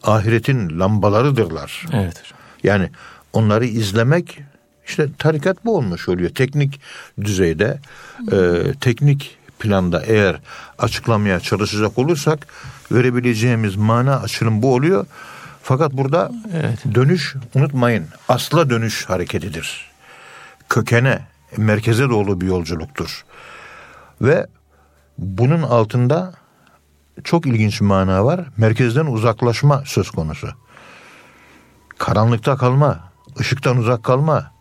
Ahiretin 0.02 0.80
lambalarıdırlar. 0.80 1.86
Evet. 1.92 2.22
Yani 2.62 2.90
onları 3.32 3.64
izlemek 3.66 4.38
işte 4.86 5.08
tarikat 5.18 5.64
bu 5.64 5.76
olmuş 5.76 6.08
oluyor. 6.08 6.30
Teknik 6.30 6.80
düzeyde, 7.20 7.80
e, 8.32 8.62
teknik 8.80 9.38
planda 9.58 10.02
eğer 10.06 10.36
açıklamaya 10.78 11.40
çalışacak 11.40 11.98
olursak 11.98 12.46
verebileceğimiz 12.92 13.76
mana 13.76 14.20
açılım 14.20 14.62
bu 14.62 14.74
oluyor. 14.74 15.06
Fakat 15.66 15.92
burada 15.92 16.30
Evet. 16.54 16.78
dönüş 16.94 17.34
unutmayın 17.54 18.06
asla 18.28 18.70
dönüş 18.70 19.08
hareketidir. 19.08 19.90
Kökene, 20.68 21.26
merkeze 21.56 22.08
doğru 22.10 22.40
bir 22.40 22.46
yolculuktur. 22.46 23.24
Ve 24.20 24.46
bunun 25.18 25.62
altında 25.62 26.34
çok 27.24 27.46
ilginç 27.46 27.80
bir 27.80 27.86
mana 27.86 28.24
var. 28.24 28.40
Merkezden 28.56 29.06
uzaklaşma 29.06 29.82
söz 29.86 30.10
konusu. 30.10 30.48
Karanlıkta 31.98 32.56
kalma, 32.56 33.12
ışıktan 33.40 33.76
uzak 33.76 34.04
kalma, 34.04 34.52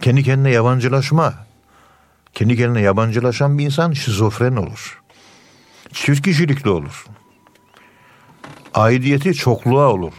kendi 0.00 0.22
kendine 0.22 0.50
yabancılaşma. 0.50 1.34
Kendi 2.32 2.56
kendine 2.56 2.80
yabancılaşan 2.80 3.58
bir 3.58 3.64
insan 3.64 3.92
şizofren 3.92 4.56
olur. 4.56 5.02
Çift 5.92 6.22
kişilikli 6.22 6.70
olur. 6.70 7.06
Aidiyeti 8.74 9.34
çokluğa 9.34 9.88
olur. 9.88 10.12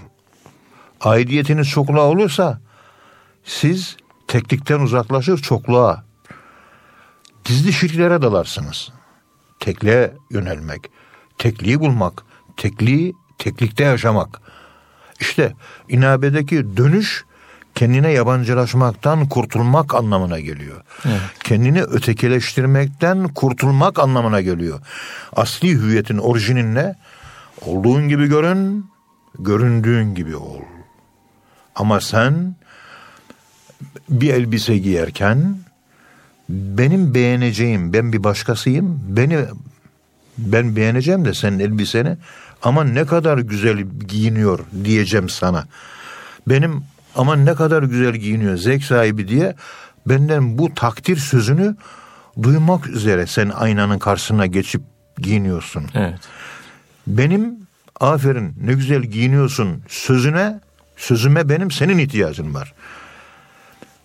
Aidiyetiniz 1.01 1.69
çokluğa 1.69 2.03
olursa 2.03 2.62
siz 3.43 3.97
teklikten 4.27 4.79
uzaklaşır 4.79 5.38
çokluğa. 5.38 6.03
Gizli 7.43 7.74
şirklere 7.74 8.21
dalarsınız. 8.21 8.91
Tekliğe 9.59 10.13
yönelmek, 10.29 10.89
tekliği 11.38 11.79
bulmak, 11.79 12.24
tekliği 12.57 13.13
teklikte 13.38 13.83
yaşamak. 13.83 14.41
İşte 15.19 15.53
inabedeki 15.89 16.77
dönüş 16.77 17.25
kendine 17.75 18.12
yabancılaşmaktan 18.12 19.29
kurtulmak 19.29 19.95
anlamına 19.95 20.39
geliyor. 20.39 20.81
Evet. 21.05 21.19
Kendini 21.43 21.81
ötekileştirmekten 21.81 23.27
kurtulmak 23.27 24.00
anlamına 24.00 24.41
geliyor. 24.41 24.79
Asli 25.35 25.72
hüviyetin 25.72 26.18
orijinin 26.18 26.75
ne? 26.75 26.96
Olduğun 27.61 28.09
gibi 28.09 28.27
görün, 28.27 28.85
göründüğün 29.39 30.15
gibi 30.15 30.35
ol. 30.35 30.61
Ama 31.75 32.01
sen 32.01 32.55
bir 34.09 34.33
elbise 34.33 34.77
giyerken 34.77 35.57
benim 36.50 37.13
beğeneceğim, 37.13 37.94
ben 37.94 38.13
bir 38.13 38.24
başkasıyım, 38.24 39.00
beni 39.07 39.46
ben 40.37 40.75
beğeneceğim 40.75 41.25
de 41.25 41.33
senin 41.33 41.59
elbiseni 41.59 42.18
ama 42.61 42.83
ne 42.83 43.05
kadar 43.05 43.37
güzel 43.37 43.77
giyiniyor 44.07 44.59
diyeceğim 44.83 45.29
sana. 45.29 45.68
Benim 46.48 46.83
ama 47.15 47.35
ne 47.35 47.55
kadar 47.55 47.83
güzel 47.83 48.15
giyiniyor 48.15 48.57
zevk 48.57 48.83
sahibi 48.83 49.27
diye 49.27 49.55
benden 50.05 50.57
bu 50.57 50.74
takdir 50.74 51.18
sözünü 51.18 51.75
duymak 52.44 52.87
üzere 52.87 53.27
sen 53.27 53.50
aynanın 53.50 54.00
karşısına 54.00 54.46
geçip 54.46 54.81
giyiniyorsun. 55.18 55.85
Evet. 55.94 56.20
Benim 57.07 57.57
aferin 58.00 58.53
ne 58.61 58.74
güzel 58.74 59.01
giyiniyorsun 59.01 59.81
sözüne 59.87 60.59
sözüme 60.98 61.50
benim 61.50 61.72
senin 61.72 61.98
ihtiyacın 61.98 62.53
var. 62.53 62.74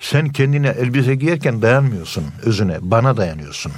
Sen 0.00 0.28
kendine 0.28 0.68
elbise 0.68 1.14
giyerken 1.14 1.62
dayanmıyorsun 1.62 2.24
özüne 2.42 2.78
bana 2.80 3.16
dayanıyorsun. 3.16 3.72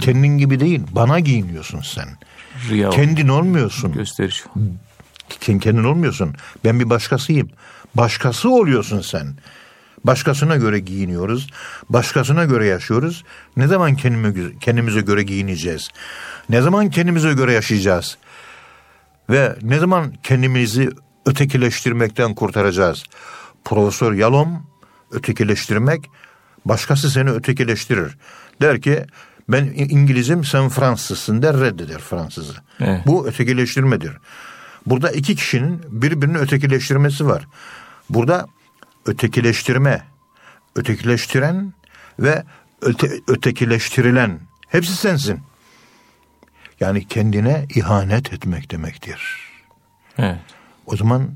Kendin 0.00 0.38
gibi 0.38 0.60
değil 0.60 0.80
bana 0.90 1.20
giyiniyorsun 1.20 1.80
sen. 1.80 2.08
Riya 2.70 2.90
Kendin 2.90 3.28
olmuyorsun. 3.28 3.92
gösteriş. 3.92 4.44
Kendin 5.40 5.84
olmuyorsun. 5.84 6.34
Ben 6.64 6.80
bir 6.80 6.90
başkasıyım. 6.90 7.50
Başkası 7.94 8.50
oluyorsun 8.50 9.00
sen. 9.00 9.34
Başkasına 10.04 10.56
göre 10.56 10.78
giyiniyoruz. 10.78 11.50
Başkasına 11.88 12.44
göre 12.44 12.66
yaşıyoruz. 12.66 13.24
Ne 13.56 13.66
zaman 13.66 13.96
kendime, 13.96 14.34
kendimize 14.60 15.00
göre 15.00 15.22
giyineceğiz? 15.22 15.88
Ne 16.48 16.62
zaman 16.62 16.90
kendimize 16.90 17.32
göre 17.32 17.52
yaşayacağız? 17.52 18.18
Ve 19.30 19.56
ne 19.62 19.78
zaman 19.78 20.12
kendimizi 20.22 20.90
ötekileştirmekten 21.26 22.34
kurtaracağız? 22.34 23.04
Profesör 23.64 24.12
Yalom 24.12 24.66
ötekileştirmek 25.10 26.10
başkası 26.64 27.10
seni 27.10 27.30
ötekileştirir. 27.30 28.16
Der 28.60 28.80
ki 28.80 29.06
ben 29.48 29.64
İngilizim 29.64 30.44
sen 30.44 30.68
Fransızsın 30.68 31.42
der 31.42 31.60
reddeder 31.60 31.98
Fransızı. 31.98 32.54
Evet. 32.80 33.06
Bu 33.06 33.26
ötekileştirmedir. 33.26 34.12
Burada 34.86 35.10
iki 35.10 35.36
kişinin 35.36 35.80
birbirini 35.88 36.38
ötekileştirmesi 36.38 37.26
var. 37.26 37.46
Burada 38.10 38.46
ötekileştirme, 39.06 40.02
ötekileştiren 40.76 41.72
ve 42.18 42.44
öte, 42.82 43.10
ötekileştirilen 43.28 44.40
hepsi 44.68 44.96
sensin. 44.96 45.40
Yani 46.80 47.08
kendine 47.08 47.66
ihanet 47.74 48.32
etmek 48.32 48.70
demektir. 48.70 49.38
Evet. 50.18 50.38
O 50.86 50.96
zaman 50.96 51.30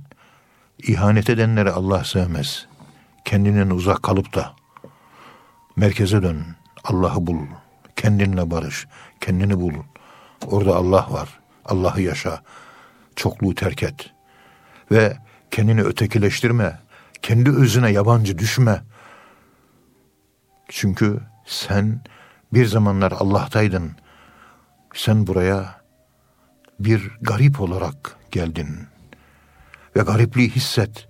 ihanet 0.83 1.31
edenleri 1.31 1.71
Allah 1.71 2.05
sevmez. 2.05 2.67
Kendinden 3.25 3.71
uzak 3.71 4.03
kalıp 4.03 4.35
da 4.35 4.57
merkeze 5.77 6.23
dön. 6.23 6.45
Allah'ı 6.85 7.27
bul. 7.27 7.47
Kendinle 7.97 8.51
barış. 8.51 8.87
Kendini 9.21 9.61
bul. 9.61 9.75
Orada 10.47 10.77
Allah 10.77 11.07
var. 11.11 11.41
Allah'ı 11.65 12.01
yaşa. 12.01 12.43
Çokluğu 13.17 13.55
terk 13.55 13.83
et. 13.83 14.11
Ve 14.91 15.17
kendini 15.51 15.83
ötekileştirme. 15.83 16.79
Kendi 17.23 17.51
özüne 17.51 17.91
yabancı 17.91 18.39
düşme. 18.39 18.83
Çünkü 20.69 21.21
sen 21.47 22.01
bir 22.53 22.67
zamanlar 22.67 23.13
Allah'taydın. 23.13 23.93
Sen 24.97 25.27
buraya 25.27 25.81
bir 26.81 27.11
garip 27.21 27.61
olarak 27.61 28.17
geldin. 28.31 28.87
Ve 29.97 30.01
garipliği 30.01 30.51
hisset. 30.51 31.09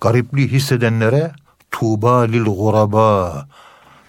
Garipliği 0.00 0.48
hissedenlere 0.48 1.32
tuğba 1.70 2.22
lil 2.22 2.44
guraba. 2.44 3.48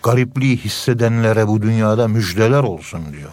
Garipliği 0.03 0.57
hissedenlere 0.57 1.47
bu 1.47 1.61
dünyada 1.61 2.07
müjdeler 2.07 2.63
olsun 2.63 3.13
diyor. 3.13 3.31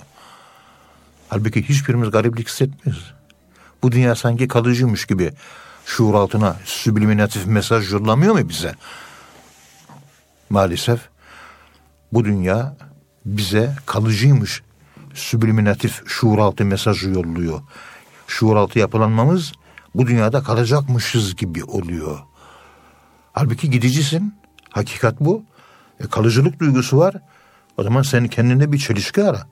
Halbuki 1.28 1.68
hiçbirimiz 1.68 2.10
gariplik 2.10 2.48
hissetmiyoruz. 2.48 3.14
Bu 3.82 3.92
dünya 3.92 4.14
sanki 4.14 4.48
kalıcıymış 4.48 5.06
gibi 5.06 5.32
şuur 5.86 6.14
altına 6.14 6.56
subliminatif 6.64 7.46
mesaj 7.46 7.92
yollamıyor 7.92 8.34
mu 8.34 8.48
bize? 8.48 8.74
Maalesef 10.50 11.00
bu 12.12 12.24
dünya 12.24 12.76
bize 13.24 13.76
kalıcıymış 13.86 14.62
subliminatif 15.14 16.02
şuur 16.06 16.38
altı 16.38 16.64
mesajı 16.64 17.10
yolluyor. 17.10 17.60
Şuur 18.26 18.56
altı 18.56 18.78
yapılanmamız 18.78 19.52
bu 19.94 20.06
dünyada 20.06 20.42
kalacakmışız 20.42 21.36
gibi 21.36 21.64
oluyor. 21.64 22.18
Halbuki 23.32 23.70
gidicisin. 23.70 24.34
Hakikat 24.70 25.20
bu. 25.20 25.42
E, 26.00 26.06
kalıcılık 26.06 26.60
duygusu 26.60 26.98
var. 26.98 27.14
O 27.76 27.82
zaman 27.82 28.02
sen 28.02 28.28
kendine 28.28 28.72
bir 28.72 28.78
çelişki 28.78 29.24
ara. 29.24 29.46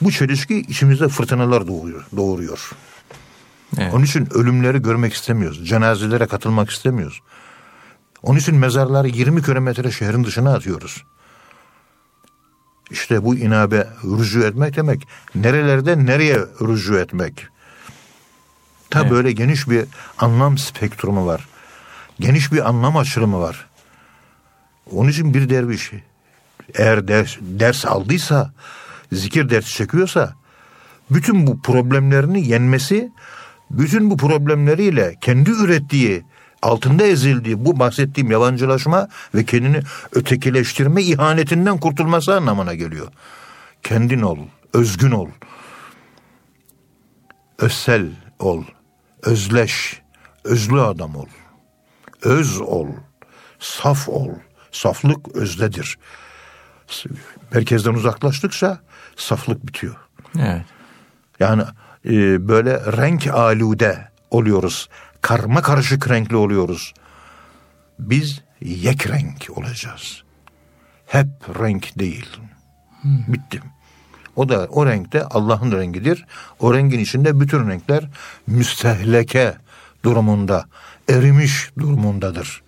Bu 0.00 0.10
çelişki 0.10 0.58
içimizde 0.58 1.08
fırtınalar 1.08 1.66
doğuruyor. 1.66 2.06
doğuruyor. 2.16 2.72
Evet. 3.78 3.94
Onun 3.94 4.04
için 4.04 4.28
ölümleri 4.34 4.82
görmek 4.82 5.12
istemiyoruz. 5.12 5.68
Cenazelere 5.68 6.26
katılmak 6.26 6.70
istemiyoruz. 6.70 7.20
Onun 8.22 8.38
için 8.38 8.54
mezarları 8.54 9.08
20 9.08 9.42
kilometre 9.42 9.90
şehrin 9.90 10.24
dışına 10.24 10.54
atıyoruz. 10.54 11.04
İşte 12.90 13.24
bu 13.24 13.36
inabe 13.36 13.86
rücu 14.04 14.44
etmek 14.44 14.76
demek. 14.76 15.08
Nerelerde 15.34 16.06
nereye 16.06 16.38
rücu 16.38 16.98
etmek. 16.98 17.46
Ta 18.90 19.00
evet. 19.00 19.10
böyle 19.10 19.32
geniş 19.32 19.68
bir 19.68 19.84
anlam 20.18 20.58
spektrumu 20.58 21.26
var. 21.26 21.48
Geniş 22.20 22.52
bir 22.52 22.68
anlam 22.68 22.96
açılımı 22.96 23.40
var. 23.40 23.66
Onun 24.92 25.10
için 25.10 25.34
bir 25.34 25.50
derviş 25.50 25.92
eğer 26.74 27.08
ders, 27.08 27.36
ders 27.40 27.86
aldıysa, 27.86 28.52
zikir 29.12 29.50
dersi 29.50 29.74
çekiyorsa 29.74 30.34
bütün 31.10 31.46
bu 31.46 31.62
problemlerini 31.62 32.48
yenmesi, 32.48 33.12
bütün 33.70 34.10
bu 34.10 34.16
problemleriyle 34.16 35.14
kendi 35.20 35.50
ürettiği, 35.50 36.24
altında 36.62 37.04
ezildiği 37.04 37.64
bu 37.64 37.78
bahsettiğim 37.78 38.30
yabancılaşma 38.30 39.08
ve 39.34 39.44
kendini 39.44 39.80
ötekileştirme 40.12 41.02
ihanetinden 41.02 41.80
kurtulması 41.80 42.36
anlamına 42.36 42.74
geliyor. 42.74 43.08
Kendin 43.82 44.22
ol, 44.22 44.38
özgün 44.72 45.10
ol, 45.10 45.28
özsel 47.58 48.06
ol, 48.38 48.64
özleş, 49.22 50.02
özlü 50.44 50.80
adam 50.80 51.16
ol, 51.16 51.26
öz 52.22 52.60
ol, 52.60 52.88
saf 53.58 54.08
ol. 54.08 54.30
Saflık 54.72 55.36
özdedir. 55.36 55.98
Merkezden 57.52 57.94
uzaklaştıkça 57.94 58.78
saflık 59.16 59.66
bitiyor. 59.66 59.96
Evet. 60.38 60.64
Yani 61.40 61.62
e, 62.04 62.48
böyle 62.48 62.96
renk 62.96 63.26
alude 63.26 64.08
oluyoruz. 64.30 64.88
Karma 65.22 65.62
karışık 65.62 66.10
renkli 66.10 66.36
oluyoruz. 66.36 66.94
Biz 67.98 68.40
yek 68.60 69.10
renk 69.10 69.46
olacağız. 69.56 70.22
Hep 71.06 71.28
renk 71.60 71.98
değil. 71.98 72.26
Hmm. 73.02 73.24
Bitti. 73.28 73.60
O 74.36 74.48
da 74.48 74.66
o 74.70 74.86
renkte 74.86 75.24
Allah'ın 75.24 75.72
rengidir. 75.72 76.26
O 76.58 76.74
rengin 76.74 76.98
içinde 76.98 77.40
bütün 77.40 77.68
renkler 77.68 78.08
müstehleke 78.46 79.56
durumunda, 80.04 80.64
erimiş 81.08 81.70
durumundadır. 81.78 82.62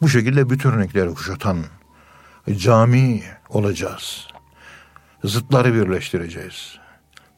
Bu 0.00 0.08
şekilde 0.08 0.50
bütün 0.50 0.72
renkleri 0.72 1.14
kuşatan 1.14 1.64
cami 2.56 3.22
olacağız. 3.48 4.26
Zıtları 5.24 5.74
birleştireceğiz. 5.74 6.78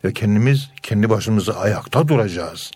Ve 0.05 0.13
kendimiz 0.13 0.71
kendi 0.83 1.11
başımıza 1.11 1.53
ayakta 1.53 2.09
duracağız. 2.09 2.71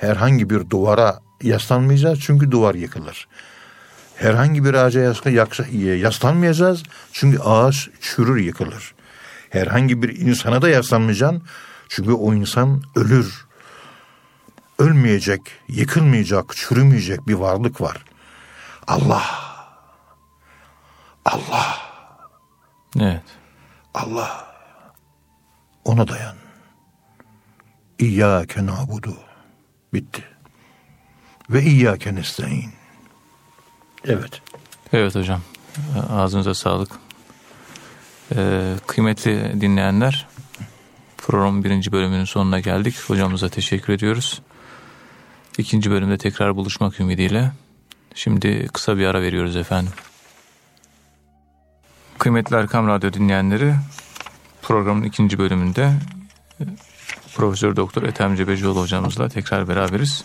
Herhangi 0.00 0.50
bir 0.50 0.70
duvara 0.70 1.20
yaslanmayacağız 1.42 2.20
çünkü 2.20 2.50
duvar 2.50 2.74
yıkılır. 2.74 3.28
Herhangi 4.16 4.64
bir 4.64 4.74
ağaca 4.74 5.14
yaslanmayacağız 5.96 6.82
çünkü 7.12 7.38
ağaç 7.38 7.88
çürür 8.00 8.36
yıkılır. 8.36 8.94
Herhangi 9.50 10.02
bir 10.02 10.16
insana 10.16 10.62
da 10.62 10.68
yaslanmayacaksın 10.68 11.42
çünkü 11.88 12.12
o 12.12 12.34
insan 12.34 12.82
ölür. 12.96 13.46
Ölmeyecek, 14.78 15.40
yıkılmayacak, 15.68 16.56
çürümeyecek 16.56 17.28
bir 17.28 17.34
varlık 17.34 17.80
var. 17.80 18.04
Allah. 18.86 19.24
Allah. 21.24 21.78
Evet. 23.00 23.24
Allah. 23.94 24.54
Ona 25.84 26.08
dayan. 26.08 26.36
İyyâke 27.98 28.66
nâbudu. 28.66 29.29
Bitti. 29.92 30.24
Ve 31.50 31.62
iyyâke 31.62 32.14
nestaîn. 32.14 32.70
Evet. 34.04 34.42
Evet 34.92 35.14
hocam. 35.14 35.40
Ağzınıza 36.10 36.54
sağlık. 36.54 36.90
Ee, 38.36 38.74
kıymetli 38.86 39.60
dinleyenler, 39.60 40.26
programın 41.18 41.64
birinci 41.64 41.92
bölümünün 41.92 42.24
sonuna 42.24 42.60
geldik. 42.60 42.96
Hocamıza 43.06 43.48
teşekkür 43.48 43.92
ediyoruz. 43.92 44.42
İkinci 45.58 45.90
bölümde 45.90 46.18
tekrar 46.18 46.56
buluşmak 46.56 47.00
ümidiyle. 47.00 47.52
Şimdi 48.14 48.68
kısa 48.68 48.98
bir 48.98 49.06
ara 49.06 49.22
veriyoruz 49.22 49.56
efendim. 49.56 49.92
Kıymetli 52.18 52.56
Erkam 52.56 52.88
Radyo 52.88 53.12
dinleyenleri, 53.12 53.74
programın 54.62 55.02
ikinci 55.02 55.38
bölümünde 55.38 55.92
Profesör 57.34 57.76
Doktor 57.76 58.02
Ethem 58.02 58.36
Cebecioğlu 58.36 58.80
hocamızla 58.80 59.28
tekrar 59.28 59.68
beraberiz. 59.68 60.24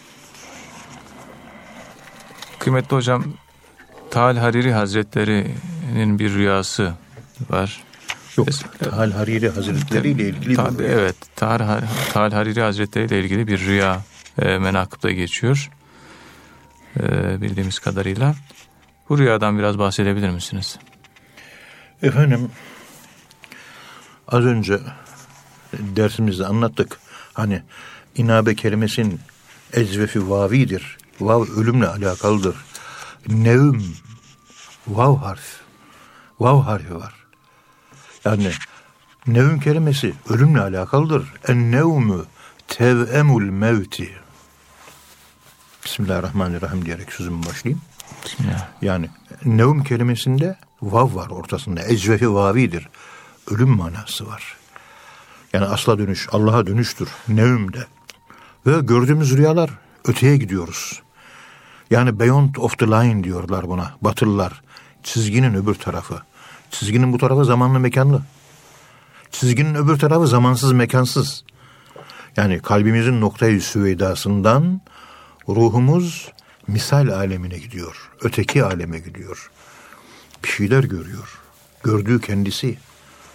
Kıymetli 2.59 2.95
hocam, 2.95 3.23
Tal 4.11 4.37
Hariri 4.37 4.73
Hazretleri'nin 4.73 6.19
bir 6.19 6.33
rüyası 6.33 6.93
var. 7.49 7.83
Yok, 8.37 8.47
Tal 8.79 9.11
Hariri 9.11 9.49
Hazretleri 9.49 10.09
ile 10.09 10.29
ilgili 10.29 10.55
ta, 10.55 10.79
bir. 10.79 10.83
Evet, 10.83 11.15
Tal, 11.35 11.81
Tal 12.13 12.31
Hariri 12.31 12.61
Hazretleri 12.61 13.05
ile 13.05 13.19
ilgili 13.19 13.47
bir 13.47 13.59
rüya 13.59 14.01
e, 14.41 14.57
menakıpta 14.57 15.11
geçiyor 15.11 15.71
e, 16.99 17.41
bildiğimiz 17.41 17.79
kadarıyla. 17.79 18.35
Bu 19.09 19.17
rüyadan 19.17 19.59
biraz 19.59 19.79
bahsedebilir 19.79 20.29
misiniz? 20.29 20.79
Efendim 22.03 22.51
az 24.27 24.45
önce 24.45 24.79
dersimizde 25.95 26.45
anlattık. 26.45 26.99
Hani 27.33 27.63
inabe 28.15 28.55
kelimesinin 28.55 29.19
ecvefi 29.73 30.29
vavidir. 30.29 30.97
Vav 31.19 31.45
ölümle 31.57 31.87
alakalıdır. 31.87 32.55
Nevm 33.27 33.81
vav 34.87 35.17
harf. 35.17 35.61
Vav 36.39 36.61
harfi 36.61 36.95
var. 36.95 37.13
Yani 38.25 38.51
nevm 39.27 39.59
kelimesi 39.59 40.13
ölümle 40.29 40.61
alakalıdır. 40.61 41.33
En 41.47 41.71
nevmü 41.71 42.23
tevemul 42.67 43.43
mevti. 43.43 44.13
Bismillahirrahmanirrahim 45.85 46.85
diyerek 46.85 47.13
sözümü 47.13 47.45
başlayayım. 47.45 47.81
Bismillah. 48.25 48.67
Yani 48.81 49.09
nevm 49.45 49.83
kelimesinde 49.83 50.57
vav 50.81 51.15
var 51.15 51.29
ortasında. 51.29 51.83
Ecvehi 51.87 52.33
vavidir. 52.33 52.89
Ölüm 53.51 53.69
manası 53.69 54.27
var. 54.27 54.57
Yani 55.55 55.65
asla 55.65 55.97
dönüş, 55.97 56.27
Allah'a 56.31 56.67
dönüştür. 56.67 57.09
Nevmde. 57.27 57.85
Ve 58.67 58.79
gördüğümüz 58.81 59.37
rüyalar 59.37 59.69
öteye 60.05 60.37
gidiyoruz. 60.37 61.01
Yani 61.91 62.19
beyond 62.19 62.55
of 62.55 62.77
the 62.77 62.87
line 62.87 63.23
diyorlar 63.23 63.69
buna. 63.69 63.93
Batılılar. 64.01 64.61
Çizginin 65.03 65.53
öbür 65.53 65.75
tarafı. 65.75 66.21
Çizginin 66.71 67.13
bu 67.13 67.17
tarafı 67.17 67.45
zamanlı 67.45 67.79
mekanlı. 67.79 68.21
Çizginin 69.31 69.75
öbür 69.75 69.99
tarafı 69.99 70.27
zamansız 70.27 70.71
mekansız. 70.71 71.43
Yani 72.37 72.59
kalbimizin 72.59 73.21
noktayı 73.21 73.61
süveydasından 73.61 74.81
ruhumuz 75.49 76.31
misal 76.67 77.07
alemine 77.07 77.57
gidiyor. 77.57 78.11
Öteki 78.21 78.63
aleme 78.63 78.99
gidiyor. 78.99 79.51
Bir 80.43 80.49
şeyler 80.49 80.83
görüyor. 80.83 81.39
Gördüğü 81.83 82.21
kendisi. 82.21 82.77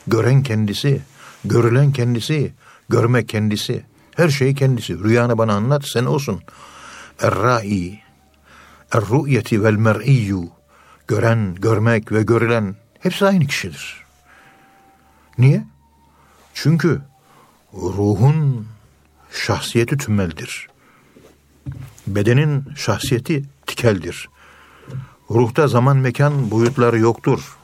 Gören 0.06 0.42
kendisi. 0.42 1.02
Görülen 1.44 1.92
kendisi. 1.92 2.52
Görmek 2.88 3.28
kendisi. 3.28 3.84
Her 4.16 4.28
şey 4.28 4.54
kendisi. 4.54 4.98
Rüyanı 4.98 5.38
bana 5.38 5.54
anlat 5.54 5.84
sen 5.84 6.04
olsun. 6.04 6.42
Er-ra'i 7.20 8.00
Er-ru'yeti 8.92 9.64
vel 9.64 9.74
mer'iyyu 9.74 10.50
Gören, 11.10 11.54
görmek 11.54 12.12
ve 12.12 12.22
görülen 12.22 12.76
hepsi 13.00 13.26
aynı 13.26 13.46
kişidir. 13.46 14.04
Niye? 15.38 15.64
Çünkü 16.54 17.02
ruhun 17.72 18.66
şahsiyeti 19.32 19.96
tümmeldir. 19.96 20.68
Bedenin 22.06 22.64
şahsiyeti 22.76 23.44
tikeldir. 23.66 24.28
Ruhta 25.30 25.68
zaman 25.68 25.96
mekan 25.96 26.50
boyutları 26.50 26.98
yoktur. 26.98 27.56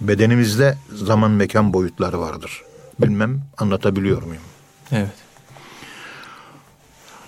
Bedenimizde 0.00 0.78
zaman 0.94 1.30
mekan 1.30 1.72
boyutları 1.72 2.20
vardır. 2.20 2.62
Bilmem 3.00 3.42
anlatabiliyor 3.58 4.22
muyum? 4.22 4.42
Evet. 4.92 5.14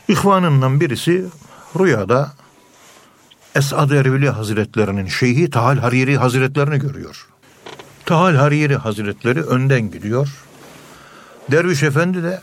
İhvanından 0.09 0.81
birisi 0.81 1.25
rüyada 1.79 2.33
Esad 3.55 3.91
Ervili 3.91 4.31
Hazretlerinin 4.31 5.07
şeyhi 5.07 5.51
Tahal 5.51 5.79
Hariri 5.79 6.17
Hazretlerini 6.17 6.79
görüyor. 6.79 7.27
Tahal 8.07 8.35
Hariri 8.35 8.77
Hazretleri 8.77 9.43
önden 9.43 9.91
gidiyor. 9.91 10.29
Derviş 11.51 11.83
Efendi 11.83 12.23
de 12.23 12.41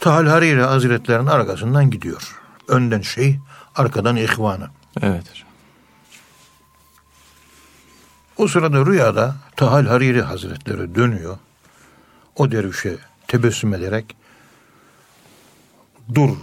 Tahal 0.00 0.26
Hariri 0.26 0.62
Hazretlerinin 0.62 1.26
arkasından 1.26 1.90
gidiyor. 1.90 2.36
Önden 2.68 3.00
şey, 3.00 3.38
arkadan 3.76 4.16
ihvanı. 4.16 4.68
Evet. 5.02 5.24
O 8.40 8.48
sırada 8.48 8.86
rüyada 8.86 9.34
Tahal 9.56 9.86
Hariri 9.86 10.22
Hazretleri 10.22 10.94
dönüyor. 10.94 11.38
O 12.36 12.50
dervişe 12.50 12.96
tebessüm 13.28 13.74
ederek 13.74 14.16
dur 16.14 16.36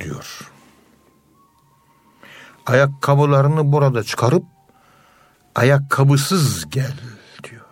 diyor. 0.00 0.50
ayakkabılarını 2.66 3.72
burada 3.72 4.02
çıkarıp 4.02 4.44
ayakkabısız 5.54 6.70
gel 6.70 6.94
diyor. 7.44 7.64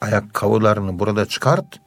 Ayakkabılarını 0.00 0.98
burada 0.98 1.26
çıkart, 1.26 1.80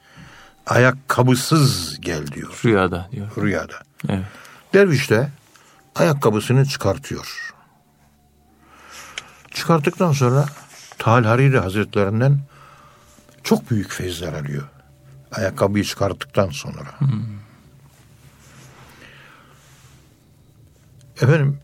ayakkabısız 0.65 1.97
gel 2.01 2.27
diyor. 2.27 2.61
Rüyada 2.65 3.07
diyor. 3.11 3.27
Rüyada. 3.37 3.75
Evet. 4.09 4.25
Derviş 4.73 5.09
de 5.09 5.29
ayakkabısını 5.95 6.65
çıkartıyor. 6.65 7.58
Çıkarttıktan 9.51 10.11
sonra 10.11 10.45
Tal 10.97 11.23
Hariri 11.23 11.59
Hazretlerinden 11.59 12.39
çok 13.43 13.71
büyük 13.71 13.91
feyizler 13.91 14.33
alıyor. 14.33 14.63
Ayakkabıyı 15.31 15.83
çıkarttıktan 15.83 16.49
sonra. 16.49 16.89
Efendim 21.21 21.59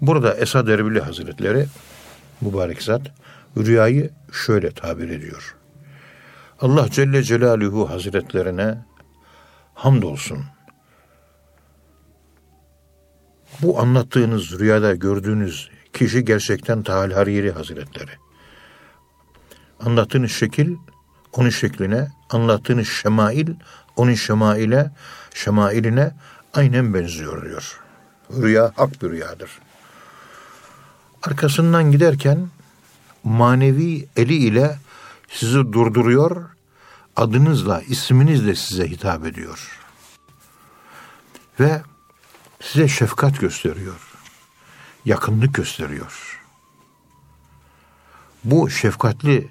burada 0.00 0.34
Esad 0.34 0.68
Erbili 0.68 1.00
Hazretleri 1.00 1.66
mübarek 2.40 2.82
zat 2.82 3.02
rüyayı 3.56 4.10
şöyle 4.32 4.70
tabir 4.70 5.10
ediyor. 5.10 5.56
Allah 6.60 6.90
Celle 6.90 7.22
Celaluhu 7.22 7.90
Hazretlerine 7.90 8.78
hamdolsun. 9.74 10.44
Bu 13.60 13.80
anlattığınız 13.80 14.58
rüyada 14.58 14.94
gördüğünüz 14.94 15.70
kişi 15.92 16.24
gerçekten 16.24 16.82
Tahal 16.82 17.10
Hariri 17.10 17.52
Hazretleri. 17.52 18.10
Anlattığınız 19.80 20.30
şekil 20.30 20.76
onun 21.32 21.50
şekline, 21.50 22.08
anlattığınız 22.30 22.88
şemail 22.88 23.48
onun 23.96 24.14
şemaile, 24.14 24.90
şemailine 25.34 26.14
aynen 26.54 26.94
benziyor 26.94 27.44
diyor. 27.44 27.80
Rüya 28.42 28.72
hak 28.76 29.02
bir 29.02 29.10
rüyadır. 29.10 29.50
Arkasından 31.22 31.90
giderken 31.92 32.48
manevi 33.24 34.08
eli 34.16 34.34
ile 34.34 34.78
sizi 35.28 35.72
durduruyor, 35.72 36.44
adınızla, 37.16 37.80
isminizle 37.80 38.54
size 38.54 38.90
hitap 38.90 39.26
ediyor. 39.26 39.78
Ve 41.60 41.82
size 42.62 42.88
şefkat 42.88 43.40
gösteriyor. 43.40 44.00
Yakınlık 45.04 45.54
gösteriyor. 45.54 46.40
Bu 48.44 48.70
şefkatli 48.70 49.48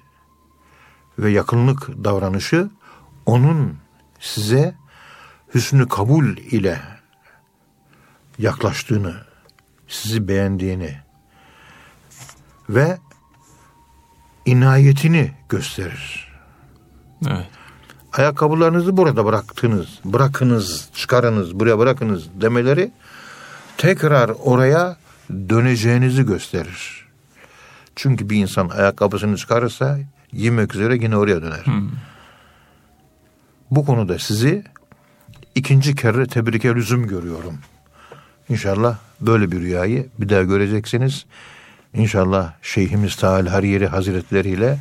ve 1.18 1.30
yakınlık 1.30 2.04
davranışı 2.04 2.70
onun 3.26 3.76
size 4.20 4.74
hüsnü 5.54 5.88
kabul 5.88 6.36
ile 6.36 6.80
yaklaştığını, 8.38 9.14
sizi 9.88 10.28
beğendiğini 10.28 10.98
ve 12.68 12.98
inayetini 14.44 15.32
gösterir. 15.48 16.32
Evet. 17.26 17.46
Ayakkabılarınızı 18.12 18.96
burada 18.96 19.24
bıraktınız, 19.24 20.00
bırakınız, 20.04 20.88
çıkarınız, 20.94 21.60
buraya 21.60 21.78
bırakınız 21.78 22.40
demeleri 22.40 22.92
tekrar 23.78 24.28
oraya 24.28 24.96
döneceğinizi 25.30 26.26
gösterir. 26.26 27.06
Çünkü 27.96 28.30
bir 28.30 28.36
insan 28.36 28.68
ayakkabısını 28.68 29.36
çıkarırsa 29.36 29.98
yemek 30.32 30.74
üzere 30.74 30.94
yine 30.94 31.16
oraya 31.16 31.42
döner. 31.42 31.64
Bu 33.70 33.84
konuda 33.84 34.18
sizi 34.18 34.64
ikinci 35.54 35.94
kere 35.94 36.26
tebrike 36.26 36.74
lüzum 36.74 37.06
görüyorum. 37.06 37.58
İnşallah 38.48 38.96
böyle 39.20 39.52
bir 39.52 39.60
rüyayı 39.60 40.08
bir 40.18 40.28
daha 40.28 40.42
göreceksiniz. 40.42 41.26
İnşallah 41.94 42.52
Şeyhimiz 42.62 43.16
Taal 43.16 43.46
Hariri 43.46 43.86
Hazretleri 43.86 44.48
ile 44.48 44.78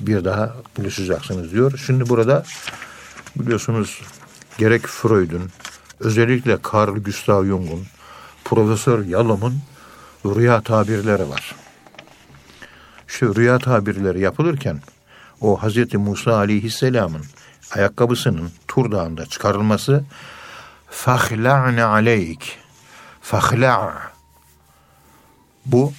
bir 0.00 0.24
daha 0.24 0.54
buluşacaksınız 0.76 1.52
diyor. 1.52 1.82
Şimdi 1.86 2.08
burada 2.08 2.44
biliyorsunuz 3.36 4.02
gerek 4.58 4.86
Freud'un 4.86 5.50
özellikle 6.00 6.58
Carl 6.72 6.96
Gustav 6.96 7.44
Jung'un 7.44 7.86
Profesör 8.48 9.04
Yalom'un 9.04 9.60
rüya 10.24 10.60
tabirleri 10.60 11.28
var. 11.28 11.54
Şu 13.06 13.36
rüya 13.36 13.58
tabirleri 13.58 14.20
yapılırken 14.20 14.80
o 15.40 15.62
Hazreti 15.62 15.98
Musa 15.98 16.36
aleyhisselamın 16.36 17.24
ayakkabısının 17.74 18.50
Tur 18.68 18.92
Dağı'nda 18.92 19.26
çıkarılması 19.26 20.04
fahla'ne 20.90 21.84
aleyk 21.84 22.58
fahla' 23.20 24.12
bu 25.66 25.92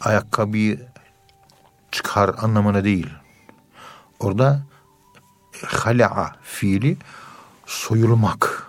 ayakkabıyı 0.00 0.86
çıkar 1.92 2.34
anlamına 2.38 2.84
değil. 2.84 3.10
Orada 4.18 4.62
hala'a 5.66 6.36
fiili 6.42 6.96
soyulmak. 7.66 8.66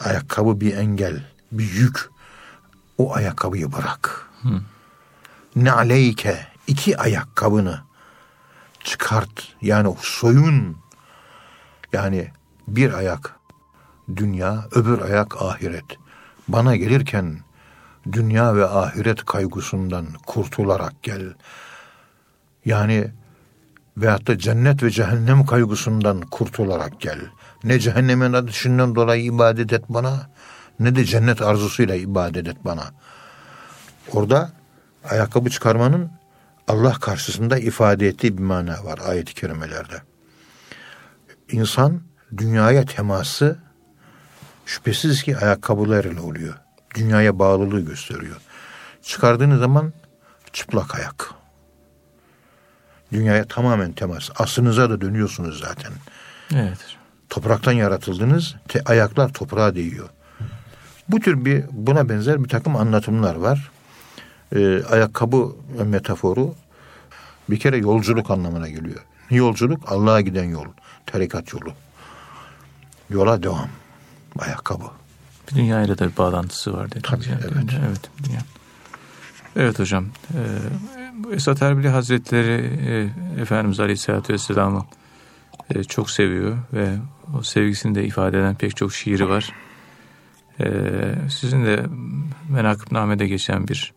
Ayakkabı 0.00 0.60
bir 0.60 0.76
engel, 0.76 1.35
bir 1.58 1.72
yük. 1.72 2.10
O 2.98 3.14
ayakkabıyı 3.14 3.72
bırak. 3.72 4.30
Hı. 4.42 4.60
Ne 5.56 5.72
aleyke 5.72 6.46
iki 6.66 6.98
ayakkabını 6.98 7.80
çıkart. 8.84 9.48
Yani 9.62 9.94
soyun. 10.00 10.76
Yani 11.92 12.30
bir 12.68 12.92
ayak 12.92 13.36
dünya, 14.16 14.68
öbür 14.70 15.00
ayak 15.00 15.42
ahiret. 15.42 15.98
Bana 16.48 16.76
gelirken 16.76 17.38
dünya 18.12 18.56
ve 18.56 18.66
ahiret 18.66 19.24
kaygısından 19.24 20.06
kurtularak 20.26 21.02
gel. 21.02 21.34
Yani 22.64 23.10
veyahut 23.96 24.26
da 24.26 24.38
cennet 24.38 24.82
ve 24.82 24.90
cehennem 24.90 25.46
kaygısından 25.46 26.20
kurtularak 26.20 27.00
gel. 27.00 27.18
Ne 27.64 27.78
cehennemin 27.78 28.32
ateşinden 28.32 28.94
dolayı 28.94 29.24
ibadet 29.24 29.72
et 29.72 29.84
bana, 29.88 30.30
ne 30.80 30.96
de 30.96 31.04
cennet 31.04 31.42
arzusuyla 31.42 31.94
ibadet 31.94 32.48
et 32.48 32.56
bana. 32.64 32.84
Orada 34.12 34.52
ayakkabı 35.10 35.50
çıkarmanın 35.50 36.10
Allah 36.68 36.92
karşısında 36.92 37.58
ifade 37.58 38.08
ettiği 38.08 38.38
bir 38.38 38.42
mana 38.42 38.84
var 38.84 38.98
ayet-i 39.06 39.34
kerimelerde. 39.34 40.02
İnsan 41.52 42.00
dünyaya 42.36 42.84
teması 42.84 43.58
şüphesiz 44.66 45.22
ki 45.22 45.36
ayakkabılarıyla 45.36 46.22
oluyor. 46.22 46.54
Dünyaya 46.94 47.38
bağlılığı 47.38 47.80
gösteriyor. 47.80 48.36
Çıkardığınız 49.02 49.60
zaman 49.60 49.92
çıplak 50.52 50.94
ayak. 50.94 51.30
Dünyaya 53.12 53.44
tamamen 53.44 53.92
temas. 53.92 54.30
Aslınıza 54.36 54.90
da 54.90 55.00
dönüyorsunuz 55.00 55.60
zaten. 55.60 55.92
Evet. 56.54 56.78
Topraktan 57.30 57.72
yaratıldınız. 57.72 58.54
Te, 58.68 58.82
ayaklar 58.86 59.32
toprağa 59.32 59.74
değiyor. 59.74 60.08
Bu 61.08 61.20
tür 61.20 61.44
bir 61.44 61.64
buna 61.72 62.08
benzer 62.08 62.44
bir 62.44 62.48
takım 62.48 62.76
anlatımlar 62.76 63.34
var. 63.34 63.70
Ee, 64.54 64.82
ayakkabı 64.84 65.52
metaforu 65.84 66.54
bir 67.50 67.58
kere 67.58 67.76
yolculuk 67.76 68.30
anlamına 68.30 68.68
geliyor. 68.68 69.00
Yolculuk 69.30 69.92
Allah'a 69.92 70.20
giden 70.20 70.44
yol. 70.44 70.66
Tarikat 71.06 71.52
yolu. 71.52 71.72
Yola 73.10 73.42
devam. 73.42 73.68
Ayakkabı. 74.38 74.84
Bir 75.50 75.56
dünyayla 75.56 75.98
da 75.98 76.10
bir 76.10 76.16
bağlantısı 76.16 76.72
var 76.74 76.90
dediniz. 76.90 77.02
Tabii, 77.02 77.28
yani. 77.28 77.40
evet. 77.44 77.80
evet. 77.88 78.00
Dünya. 78.24 78.40
Evet 79.56 79.78
hocam. 79.78 80.06
E, 80.34 81.34
Esat 81.34 81.62
Erbili 81.62 81.88
Hazretleri 81.88 82.78
e, 82.86 83.40
Efendimiz 83.40 83.80
Aleyhisselatü 83.80 84.32
Vesselam'ı 84.32 84.84
e, 85.74 85.84
çok 85.84 86.10
seviyor 86.10 86.58
ve 86.72 86.96
o 87.38 87.42
sevgisini 87.42 87.94
de 87.94 88.04
ifade 88.04 88.38
eden 88.38 88.54
pek 88.54 88.76
çok 88.76 88.92
şiiri 88.92 89.28
var. 89.28 89.52
E, 90.60 90.68
sizin 91.30 91.64
de 91.64 91.86
Menakıbname'de 92.48 93.26
geçen 93.26 93.68
bir 93.68 93.92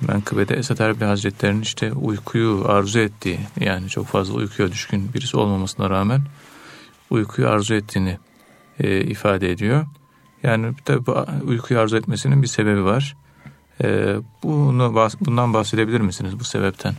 menkıbede 0.00 0.54
Esat 0.54 0.80
Erbili 0.80 1.04
Hazretleri'nin 1.04 1.62
işte 1.62 1.92
uykuyu 1.92 2.64
arzu 2.68 2.98
ettiği 2.98 3.40
yani 3.60 3.88
çok 3.88 4.06
fazla 4.06 4.34
uykuya 4.34 4.72
düşkün 4.72 5.14
birisi 5.14 5.36
olmamasına 5.36 5.90
rağmen 5.90 6.20
uykuyu 7.10 7.48
arzu 7.48 7.74
ettiğini 7.74 8.18
e, 8.78 9.00
ifade 9.00 9.50
ediyor. 9.50 9.86
Yani 10.42 10.74
tabi 10.84 11.10
uykuyu 11.44 11.80
arzu 11.80 11.96
etmesinin 11.96 12.42
bir 12.42 12.46
sebebi 12.46 12.84
var. 12.84 13.16
E, 13.82 14.16
bunu 14.42 15.08
bundan 15.20 15.54
bahsedebilir 15.54 16.00
misiniz 16.00 16.40
bu 16.40 16.44
sebepten? 16.44 16.94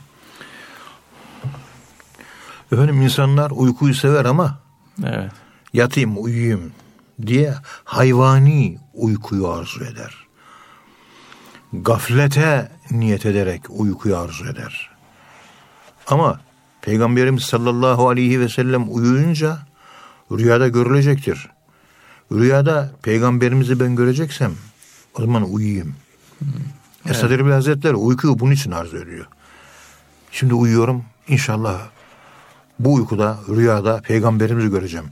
Efendim 2.71 3.01
insanlar 3.01 3.51
uykuyu 3.51 3.93
sever 3.93 4.25
ama 4.25 4.59
evet. 5.05 5.31
yatayım 5.73 6.23
uyuyayım 6.23 6.71
diye 7.27 7.53
hayvani 7.83 8.79
uykuyu 8.93 9.47
arzu 9.47 9.83
eder. 9.83 10.27
Gaflete 11.73 12.71
niyet 12.91 13.25
ederek 13.25 13.61
uykuyu 13.69 14.17
arzu 14.17 14.45
eder. 14.45 14.89
Ama 16.07 16.39
Peygamberimiz 16.81 17.43
sallallahu 17.43 18.09
aleyhi 18.09 18.39
ve 18.39 18.49
sellem 18.49 18.95
uyuyunca 18.95 19.57
rüyada 20.31 20.67
görülecektir. 20.67 21.49
Rüyada 22.31 22.91
peygamberimizi 23.03 23.79
ben 23.79 23.95
göreceksem 23.95 24.51
o 25.19 25.21
zaman 25.21 25.53
uyuyayım. 25.53 25.95
Hmm. 26.39 26.47
Evet. 27.05 27.15
Esad 27.15 27.31
Erbil 27.31 27.51
Hazretleri 27.51 27.95
uykuyu 27.95 28.39
bunun 28.39 28.51
için 28.51 28.71
arzu 28.71 28.97
ediyor. 28.97 29.25
Şimdi 30.31 30.53
uyuyorum 30.53 31.05
inşallah 31.27 31.81
bu 32.79 32.93
uykuda 32.93 33.37
rüyada 33.49 34.01
peygamberimizi 34.01 34.69
göreceğim. 34.69 35.05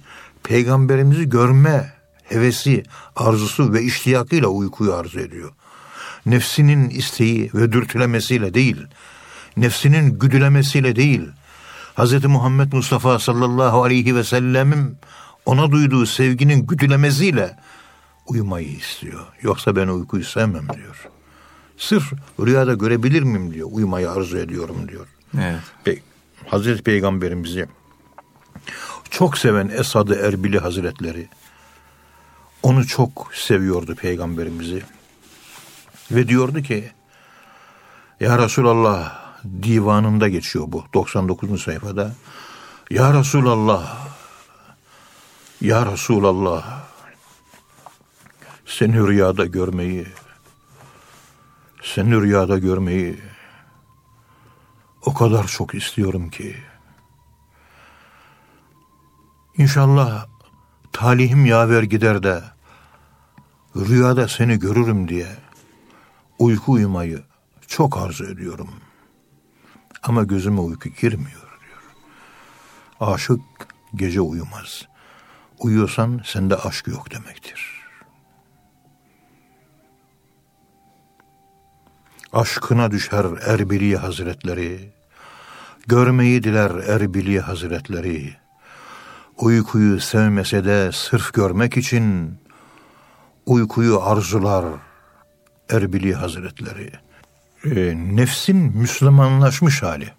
Peygamberimizi 0.44 1.30
görme 1.30 1.94
hevesi, 2.30 2.84
arzusu 3.16 3.74
ve 3.74 3.82
iştiyakıyla 3.82 4.48
uykuyu 4.48 4.94
arzu 4.94 5.20
ediyor. 5.20 5.52
Nefsinin 6.26 6.90
isteği 6.90 7.52
ve 7.54 7.72
dürtülemesiyle 7.72 8.54
değil, 8.54 8.78
nefsinin 9.58 10.20
güdülemesiyle 10.20 10.96
değil, 10.96 11.22
Hz. 11.98 12.26
Muhammed 12.26 12.74
Mustafa 12.74 13.20
sallallahu 13.20 13.84
aleyhi 13.84 14.16
ve 14.16 14.24
sellemin 14.24 14.98
ona 15.46 15.72
duyduğu 15.72 16.06
sevginin 16.06 16.68
güdülemesiyle 16.68 17.58
uyumayı 18.28 18.68
istiyor. 18.68 19.26
Yoksa 19.42 19.76
ben 19.76 19.88
uykuyu 19.88 20.24
sevmem 20.24 20.68
diyor. 20.76 21.08
Sırf 21.78 22.14
rüyada 22.40 22.74
görebilir 22.74 23.22
miyim 23.22 23.54
diyor. 23.54 23.68
Uyumayı 23.72 24.12
arzu 24.12 24.38
ediyorum 24.38 24.88
diyor. 24.88 25.08
Evet. 25.38 25.60
Pe 25.84 26.00
Hazreti 26.48 26.84
Peygamberimizi 26.84 27.68
çok 29.10 29.38
seven 29.38 29.70
Esad-ı 29.70 30.16
Erbili 30.16 30.60
Hazretleri 30.60 31.28
onu 32.64 32.88
çok 32.88 33.32
seviyordu 33.34 33.96
Peygamberimizi. 33.96 34.84
Ve 36.12 36.28
diyordu 36.28 36.62
ki 36.62 36.92
Ya 38.20 38.38
Resulallah 38.38 39.20
divanında 39.64 40.28
geçiyor 40.28 40.66
bu 40.68 40.86
99. 40.94 41.62
sayfada. 41.64 42.16
Ya 42.90 43.14
Resulallah 43.14 44.08
Ya 45.62 45.86
Resulallah 45.86 46.84
seni 48.66 49.08
rüyada 49.08 49.46
görmeyi 49.46 50.08
seni 51.84 52.22
rüyada 52.22 52.58
görmeyi 52.58 53.20
o 55.06 55.14
kadar 55.14 55.48
çok 55.48 55.76
istiyorum 55.76 56.30
ki. 56.30 56.56
İnşallah 59.58 60.29
talihim 60.94 61.46
yaver 61.46 61.84
gider 61.84 62.24
de 62.24 62.44
rüyada 63.76 64.28
seni 64.28 64.60
görürüm 64.60 65.08
diye 65.08 65.28
uyku 66.40 66.72
uyumayı 66.72 67.24
çok 67.68 67.98
arzu 67.98 68.26
ediyorum. 68.26 68.70
Ama 70.04 70.24
gözüme 70.24 70.60
uyku 70.62 70.90
girmiyor 70.90 71.60
diyor. 71.60 71.96
Aşık 73.00 73.42
gece 73.96 74.22
uyumaz. 74.22 74.86
Uyuyorsan 75.60 76.22
sende 76.26 76.56
aşk 76.56 76.88
yok 76.88 77.12
demektir. 77.12 77.80
Aşkına 82.34 82.92
düşer 82.92 83.26
Erbili 83.46 83.98
Hazretleri, 83.98 84.94
görmeyi 85.88 86.44
diler 86.44 86.72
Erbili 86.72 87.40
Hazretleri. 87.40 88.38
Uykuyu 89.40 90.00
sevmese 90.00 90.66
de 90.66 90.92
sırf 90.94 91.34
görmek 91.34 91.78
için 91.78 92.36
uykuyu 93.46 94.02
arzular 94.02 94.66
Erbili 95.70 96.14
Hazretleri. 96.14 96.92
E, 97.66 97.96
nefsin 98.16 98.58
Müslümanlaşmış 98.58 99.84
hali. 99.84 100.10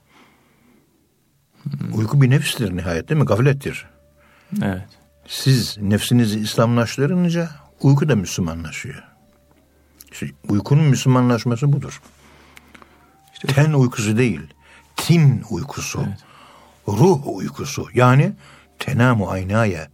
Uyku 1.92 2.22
bir 2.22 2.30
nefstir 2.30 2.76
nihayet 2.76 3.08
değil 3.08 3.20
mi? 3.20 3.26
Gaflettir. 3.26 3.86
Evet. 4.62 4.88
Siz 5.26 5.78
nefsinizi 5.78 6.40
İslamlaştırınca 6.40 7.50
uyku 7.80 8.08
da 8.08 8.16
Müslümanlaşıyor. 8.16 9.02
İşte 10.12 10.26
uykunun 10.48 10.84
Müslümanlaşması 10.84 11.72
budur. 11.72 12.00
İşte 13.32 13.48
Ten 13.48 13.72
uykusu 13.72 14.16
değil, 14.16 14.40
tin 14.96 15.42
uykusu. 15.50 16.04
Evet. 16.08 16.18
Ruh 16.88 17.36
uykusu. 17.36 17.86
Yani 17.94 18.32
tenamu 18.80 19.30
aynaya 19.30 19.88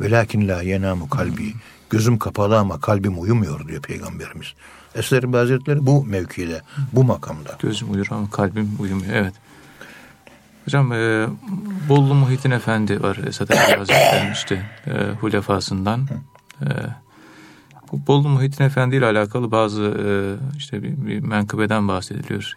velakin 0.00 0.48
la 0.48 0.62
yenamu 0.62 1.08
kalbi. 1.08 1.54
Gözüm 1.90 2.18
kapalı 2.18 2.58
ama 2.58 2.80
kalbim 2.80 3.20
uyumuyor 3.20 3.68
diyor 3.68 3.82
Peygamberimiz. 3.82 4.54
Esler 4.94 5.22
Hazretleri 5.22 5.86
bu 5.86 6.04
mevkide, 6.04 6.60
bu 6.92 7.04
makamda. 7.04 7.58
Gözüm 7.62 7.92
uyur 7.92 8.06
ama 8.10 8.30
kalbim 8.30 8.76
uyumuyor. 8.80 9.12
Evet. 9.12 9.34
Hocam 10.64 10.92
e, 10.92 11.26
Bollu 11.88 12.14
Muhittin 12.14 12.50
Efendi 12.50 13.02
var 13.02 13.16
Esad 13.26 13.48
Ali 13.48 13.76
Hazretleri'nin 13.78 14.32
işte 14.32 14.70
e, 14.86 14.90
hulefasından. 15.20 16.08
E, 16.62 16.66
bu 17.92 18.06
Bollu 18.06 18.28
Muhittin 18.28 18.64
Efendi 18.64 18.96
ile 18.96 19.06
alakalı 19.06 19.50
bazı 19.50 19.82
e, 19.82 20.08
işte 20.56 20.82
bir, 20.82 21.06
bir 21.06 21.20
menkıbeden 21.20 21.88
bahsediliyor. 21.88 22.52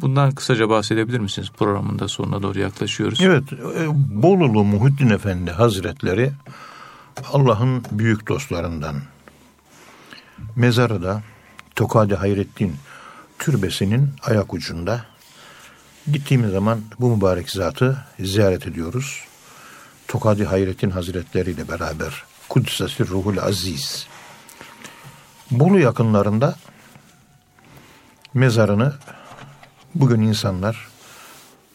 Bundan 0.00 0.32
kısaca 0.32 0.68
bahsedebilir 0.68 1.18
misiniz? 1.18 1.50
Programın 1.56 1.98
da 1.98 2.08
sonuna 2.08 2.42
doğru 2.42 2.58
yaklaşıyoruz. 2.58 3.20
Evet, 3.22 3.52
e, 3.52 3.86
Bolulu 4.22 4.64
Muhittin 4.64 5.10
Efendi 5.10 5.50
Hazretleri 5.50 6.32
Allah'ın 7.32 7.84
büyük 7.90 8.28
dostlarından. 8.28 8.96
Mezarı 10.56 11.02
da 11.02 11.22
Tokadi 11.76 12.14
Hayrettin 12.14 12.76
türbesinin 13.38 14.10
ayak 14.22 14.54
ucunda. 14.54 15.04
Gittiğimiz 16.12 16.50
zaman 16.50 16.80
bu 17.00 17.16
mübarek 17.16 17.50
zatı 17.50 18.04
ziyaret 18.20 18.66
ediyoruz. 18.66 19.24
Tokadi 20.08 20.44
Hayrettin 20.44 20.90
Hazretleri 20.90 21.50
ile 21.50 21.68
beraber 21.68 22.22
Kudsesi 22.48 23.08
Ruhul 23.08 23.38
Aziz. 23.38 24.06
Bolu 25.50 25.78
yakınlarında 25.78 26.56
mezarını 28.34 28.94
bugün 29.98 30.20
insanlar 30.20 30.88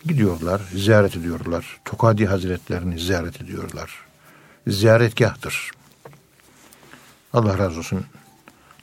gidiyorlar, 0.06 0.62
ziyaret 0.74 1.16
ediyorlar. 1.18 1.80
Tokadi 1.86 2.26
Hazretlerini 2.26 3.00
ziyaret 3.00 3.42
ediyorlar. 3.42 3.92
Ziyaretgahtır. 4.68 5.72
Allah 7.34 7.58
razı 7.58 7.80
olsun. 7.80 8.06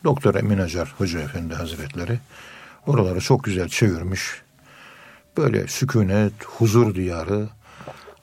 Doktor 0.05 0.35
Emin 0.35 0.59
Acar 0.59 0.95
Hoca 0.99 1.21
Efendi 1.21 1.55
Hazretleri 1.55 2.19
oraları 2.87 3.21
çok 3.21 3.45
güzel 3.45 3.69
çevirmiş. 3.69 4.23
Böyle 5.37 5.69
sükunet, 5.69 6.45
huzur 6.45 6.95
diyarı, 6.95 7.49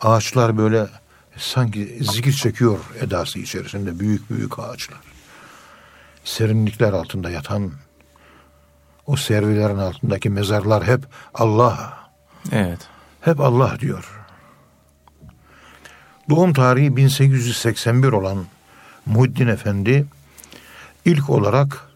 ağaçlar 0.01 0.57
böyle 0.57 0.87
sanki 1.37 1.97
zikir 2.01 2.33
çekiyor 2.33 2.79
edası 2.99 3.39
içerisinde 3.39 3.99
büyük 3.99 4.29
büyük 4.29 4.59
ağaçlar. 4.59 4.99
Serinlikler 6.23 6.93
altında 6.93 7.29
yatan 7.29 7.71
o 9.07 9.15
servilerin 9.15 9.77
altındaki 9.77 10.29
mezarlar 10.29 10.87
hep 10.87 11.01
Allah. 11.33 11.97
Evet. 12.51 12.79
Hep 13.21 13.39
Allah 13.39 13.79
diyor. 13.79 14.17
Doğum 16.29 16.53
tarihi 16.53 16.97
1881 16.97 18.07
olan 18.07 18.45
Muhiddin 19.05 19.47
Efendi 19.47 20.05
ilk 21.05 21.29
olarak 21.29 21.87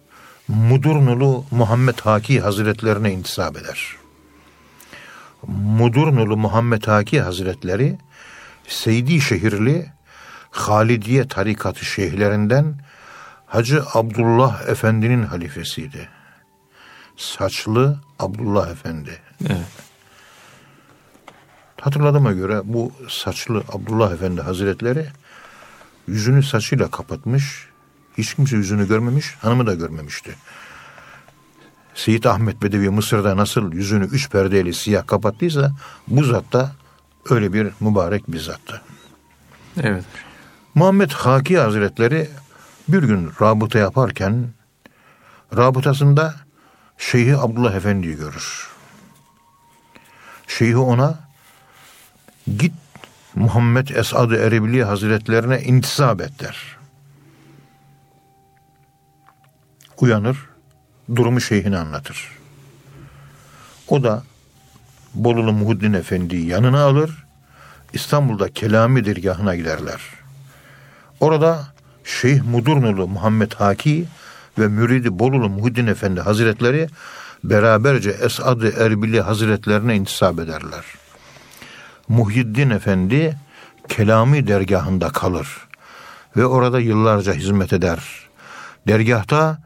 Mudurnulu 0.47 1.45
Muhammed 1.51 1.99
Haki 1.99 2.41
Hazretlerine 2.41 3.11
intisap 3.11 3.57
eder. 3.57 3.95
Mudurnulu 5.47 6.37
Muhammed 6.37 6.87
Haki 6.87 7.21
Hazretleri 7.21 7.97
Seydi 8.67 9.21
şehirli 9.21 9.91
Halidiye 10.51 11.27
tarikatı 11.27 11.85
şeyhlerinden 11.85 12.75
Hacı 13.45 13.83
Abdullah 13.93 14.67
Efendi'nin 14.67 15.23
halifesiydi. 15.23 16.09
Saçlı 17.17 17.99
Abdullah 18.19 18.71
Efendi. 18.71 19.19
Evet. 19.45 19.65
Hatırladığıma 21.81 22.31
göre 22.31 22.61
bu 22.63 22.91
saçlı 23.09 23.57
Abdullah 23.57 24.11
Efendi 24.13 24.41
Hazretleri 24.41 25.07
yüzünü 26.07 26.43
saçıyla 26.43 26.91
kapatmış. 26.91 27.67
Hiç 28.17 28.33
kimse 28.33 28.55
yüzünü 28.55 28.87
görmemiş, 28.87 29.35
hanımı 29.35 29.67
da 29.67 29.73
görmemişti. 29.73 30.35
Seyit 31.95 32.25
Ahmet 32.25 32.61
Bedevi 32.61 32.89
Mısır'da 32.89 33.37
nasıl 33.37 33.73
yüzünü 33.73 34.05
üç 34.05 34.29
perdeyle 34.29 34.73
siyah 34.73 35.07
kapattıysa 35.07 35.71
bu 36.07 36.23
zat 36.23 36.53
da 36.53 36.71
öyle 37.29 37.53
bir 37.53 37.67
mübarek 37.79 38.31
bir 38.31 38.39
zattı. 38.39 38.81
Evet. 39.81 40.05
Muhammed 40.75 41.11
Haki 41.11 41.59
Hazretleri 41.59 42.29
bir 42.87 43.03
gün 43.03 43.31
rabıta 43.41 43.79
yaparken 43.79 44.47
rabıtasında 45.57 46.35
Şeyhi 47.01 47.37
Abdullah 47.37 47.75
Efendi'yi 47.75 48.15
görür. 48.15 48.67
Şeyhi 50.47 50.77
ona 50.77 51.19
git 52.57 52.73
Muhammed 53.35 53.87
Esad-ı 53.87 54.35
Erebili 54.35 54.83
Hazretlerine 54.83 55.61
intisap 55.61 56.21
et 56.21 56.39
der. 56.39 56.77
Uyanır, 59.97 60.37
durumu 61.15 61.41
şeyhine 61.41 61.77
anlatır. 61.77 62.37
O 63.87 64.03
da 64.03 64.23
Bolulu 65.13 65.53
Muhuddin 65.53 65.93
Efendi'yi 65.93 66.47
yanına 66.47 66.83
alır, 66.83 67.25
İstanbul'da 67.93 68.49
Kelami 68.49 69.05
dergahına 69.05 69.55
giderler. 69.55 70.01
Orada 71.19 71.67
Şeyh 72.03 72.41
Mudurnulu 72.43 73.07
Muhammed 73.07 73.51
Haki 73.53 74.07
ve 74.61 74.67
Müridi 74.67 75.19
Bolulu 75.19 75.49
Muhiddin 75.49 75.87
Efendi 75.87 76.21
Hazretleri 76.21 76.87
beraberce 77.43 78.09
Esad-ı 78.09 78.73
Erbili 78.77 79.21
Hazretlerine 79.21 79.95
intisap 79.95 80.39
ederler. 80.39 80.85
Muhyiddin 82.07 82.69
Efendi 82.69 83.37
Kelami 83.87 84.47
dergahında 84.47 85.09
kalır 85.09 85.47
ve 86.37 86.45
orada 86.45 86.79
yıllarca 86.79 87.33
hizmet 87.33 87.73
eder. 87.73 87.99
Dergahta 88.87 89.57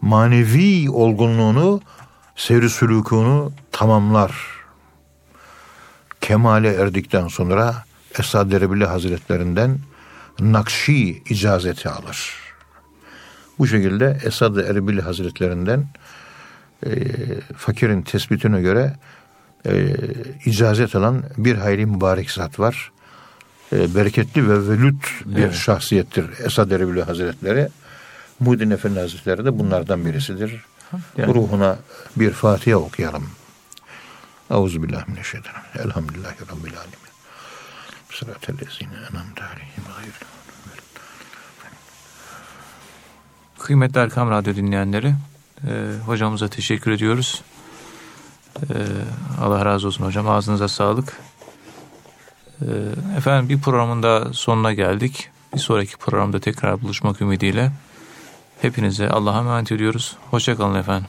manevi 0.00 0.90
olgunluğunu, 0.90 1.80
seyri 2.36 2.70
sülükünü 2.70 3.50
tamamlar. 3.72 4.32
Kemale 6.20 6.74
erdikten 6.74 7.28
sonra 7.28 7.84
Esad 8.18 8.52
Erbili 8.52 8.86
Hazretlerinden 8.86 9.78
Nakşi 10.40 11.22
icazeti 11.28 11.88
alır. 11.88 12.43
Bu 13.58 13.66
şekilde 13.66 14.18
Esad 14.24 14.56
Erbili 14.56 15.00
Hazretlerinden 15.00 15.86
e, 16.86 16.90
fakirin 17.56 18.02
tespitine 18.02 18.60
göre 18.60 18.96
e, 19.66 19.96
icazet 20.44 20.94
alan 20.94 21.22
bir 21.36 21.56
hayli 21.56 21.86
mübarek 21.86 22.30
zat 22.30 22.58
var. 22.58 22.92
E, 23.72 23.94
bereketli 23.94 24.48
ve 24.48 24.68
velüt 24.68 25.04
bir 25.24 25.42
evet. 25.42 25.54
şahsiyettir 25.54 26.26
Esad 26.44 26.70
Erbili 26.70 27.02
Hazretleri. 27.02 27.68
Muhyiddin 28.40 28.70
Efendi 28.70 29.00
Hazretleri 29.00 29.44
de 29.44 29.58
bunlardan 29.58 30.04
birisidir. 30.04 30.64
Yani. 31.16 31.34
Ruhuna 31.34 31.76
bir 32.16 32.30
Fatiha 32.30 32.76
okuyalım. 32.76 33.30
Euzubillahimineşşeytanirracim. 34.50 35.80
Elhamdülillahi 35.84 36.40
Rabbil 36.40 36.78
alemin. 36.78 37.14
Sıratellezine 38.10 38.96
enamte 39.10 39.44
aleyhim 39.44 39.84
Kıymetli 43.64 44.00
Erkam 44.00 44.30
Radyo 44.30 44.54
dinleyenleri, 44.56 45.14
e, 45.68 45.72
hocamıza 46.06 46.48
teşekkür 46.48 46.90
ediyoruz. 46.90 47.42
E, 48.56 48.76
Allah 49.40 49.64
razı 49.64 49.86
olsun 49.86 50.04
hocam, 50.04 50.28
ağzınıza 50.28 50.68
sağlık. 50.68 51.20
E, 52.60 52.66
efendim 53.16 53.48
bir 53.48 53.60
programın 53.62 54.02
da 54.02 54.32
sonuna 54.32 54.72
geldik. 54.72 55.30
Bir 55.54 55.58
sonraki 55.58 55.96
programda 55.96 56.40
tekrar 56.40 56.82
buluşmak 56.82 57.20
ümidiyle. 57.20 57.72
Hepinize 58.62 59.08
Allah'a 59.08 59.38
emanet 59.38 59.72
ediyoruz. 59.72 60.16
Hoşçakalın 60.30 60.74
efendim. 60.74 61.08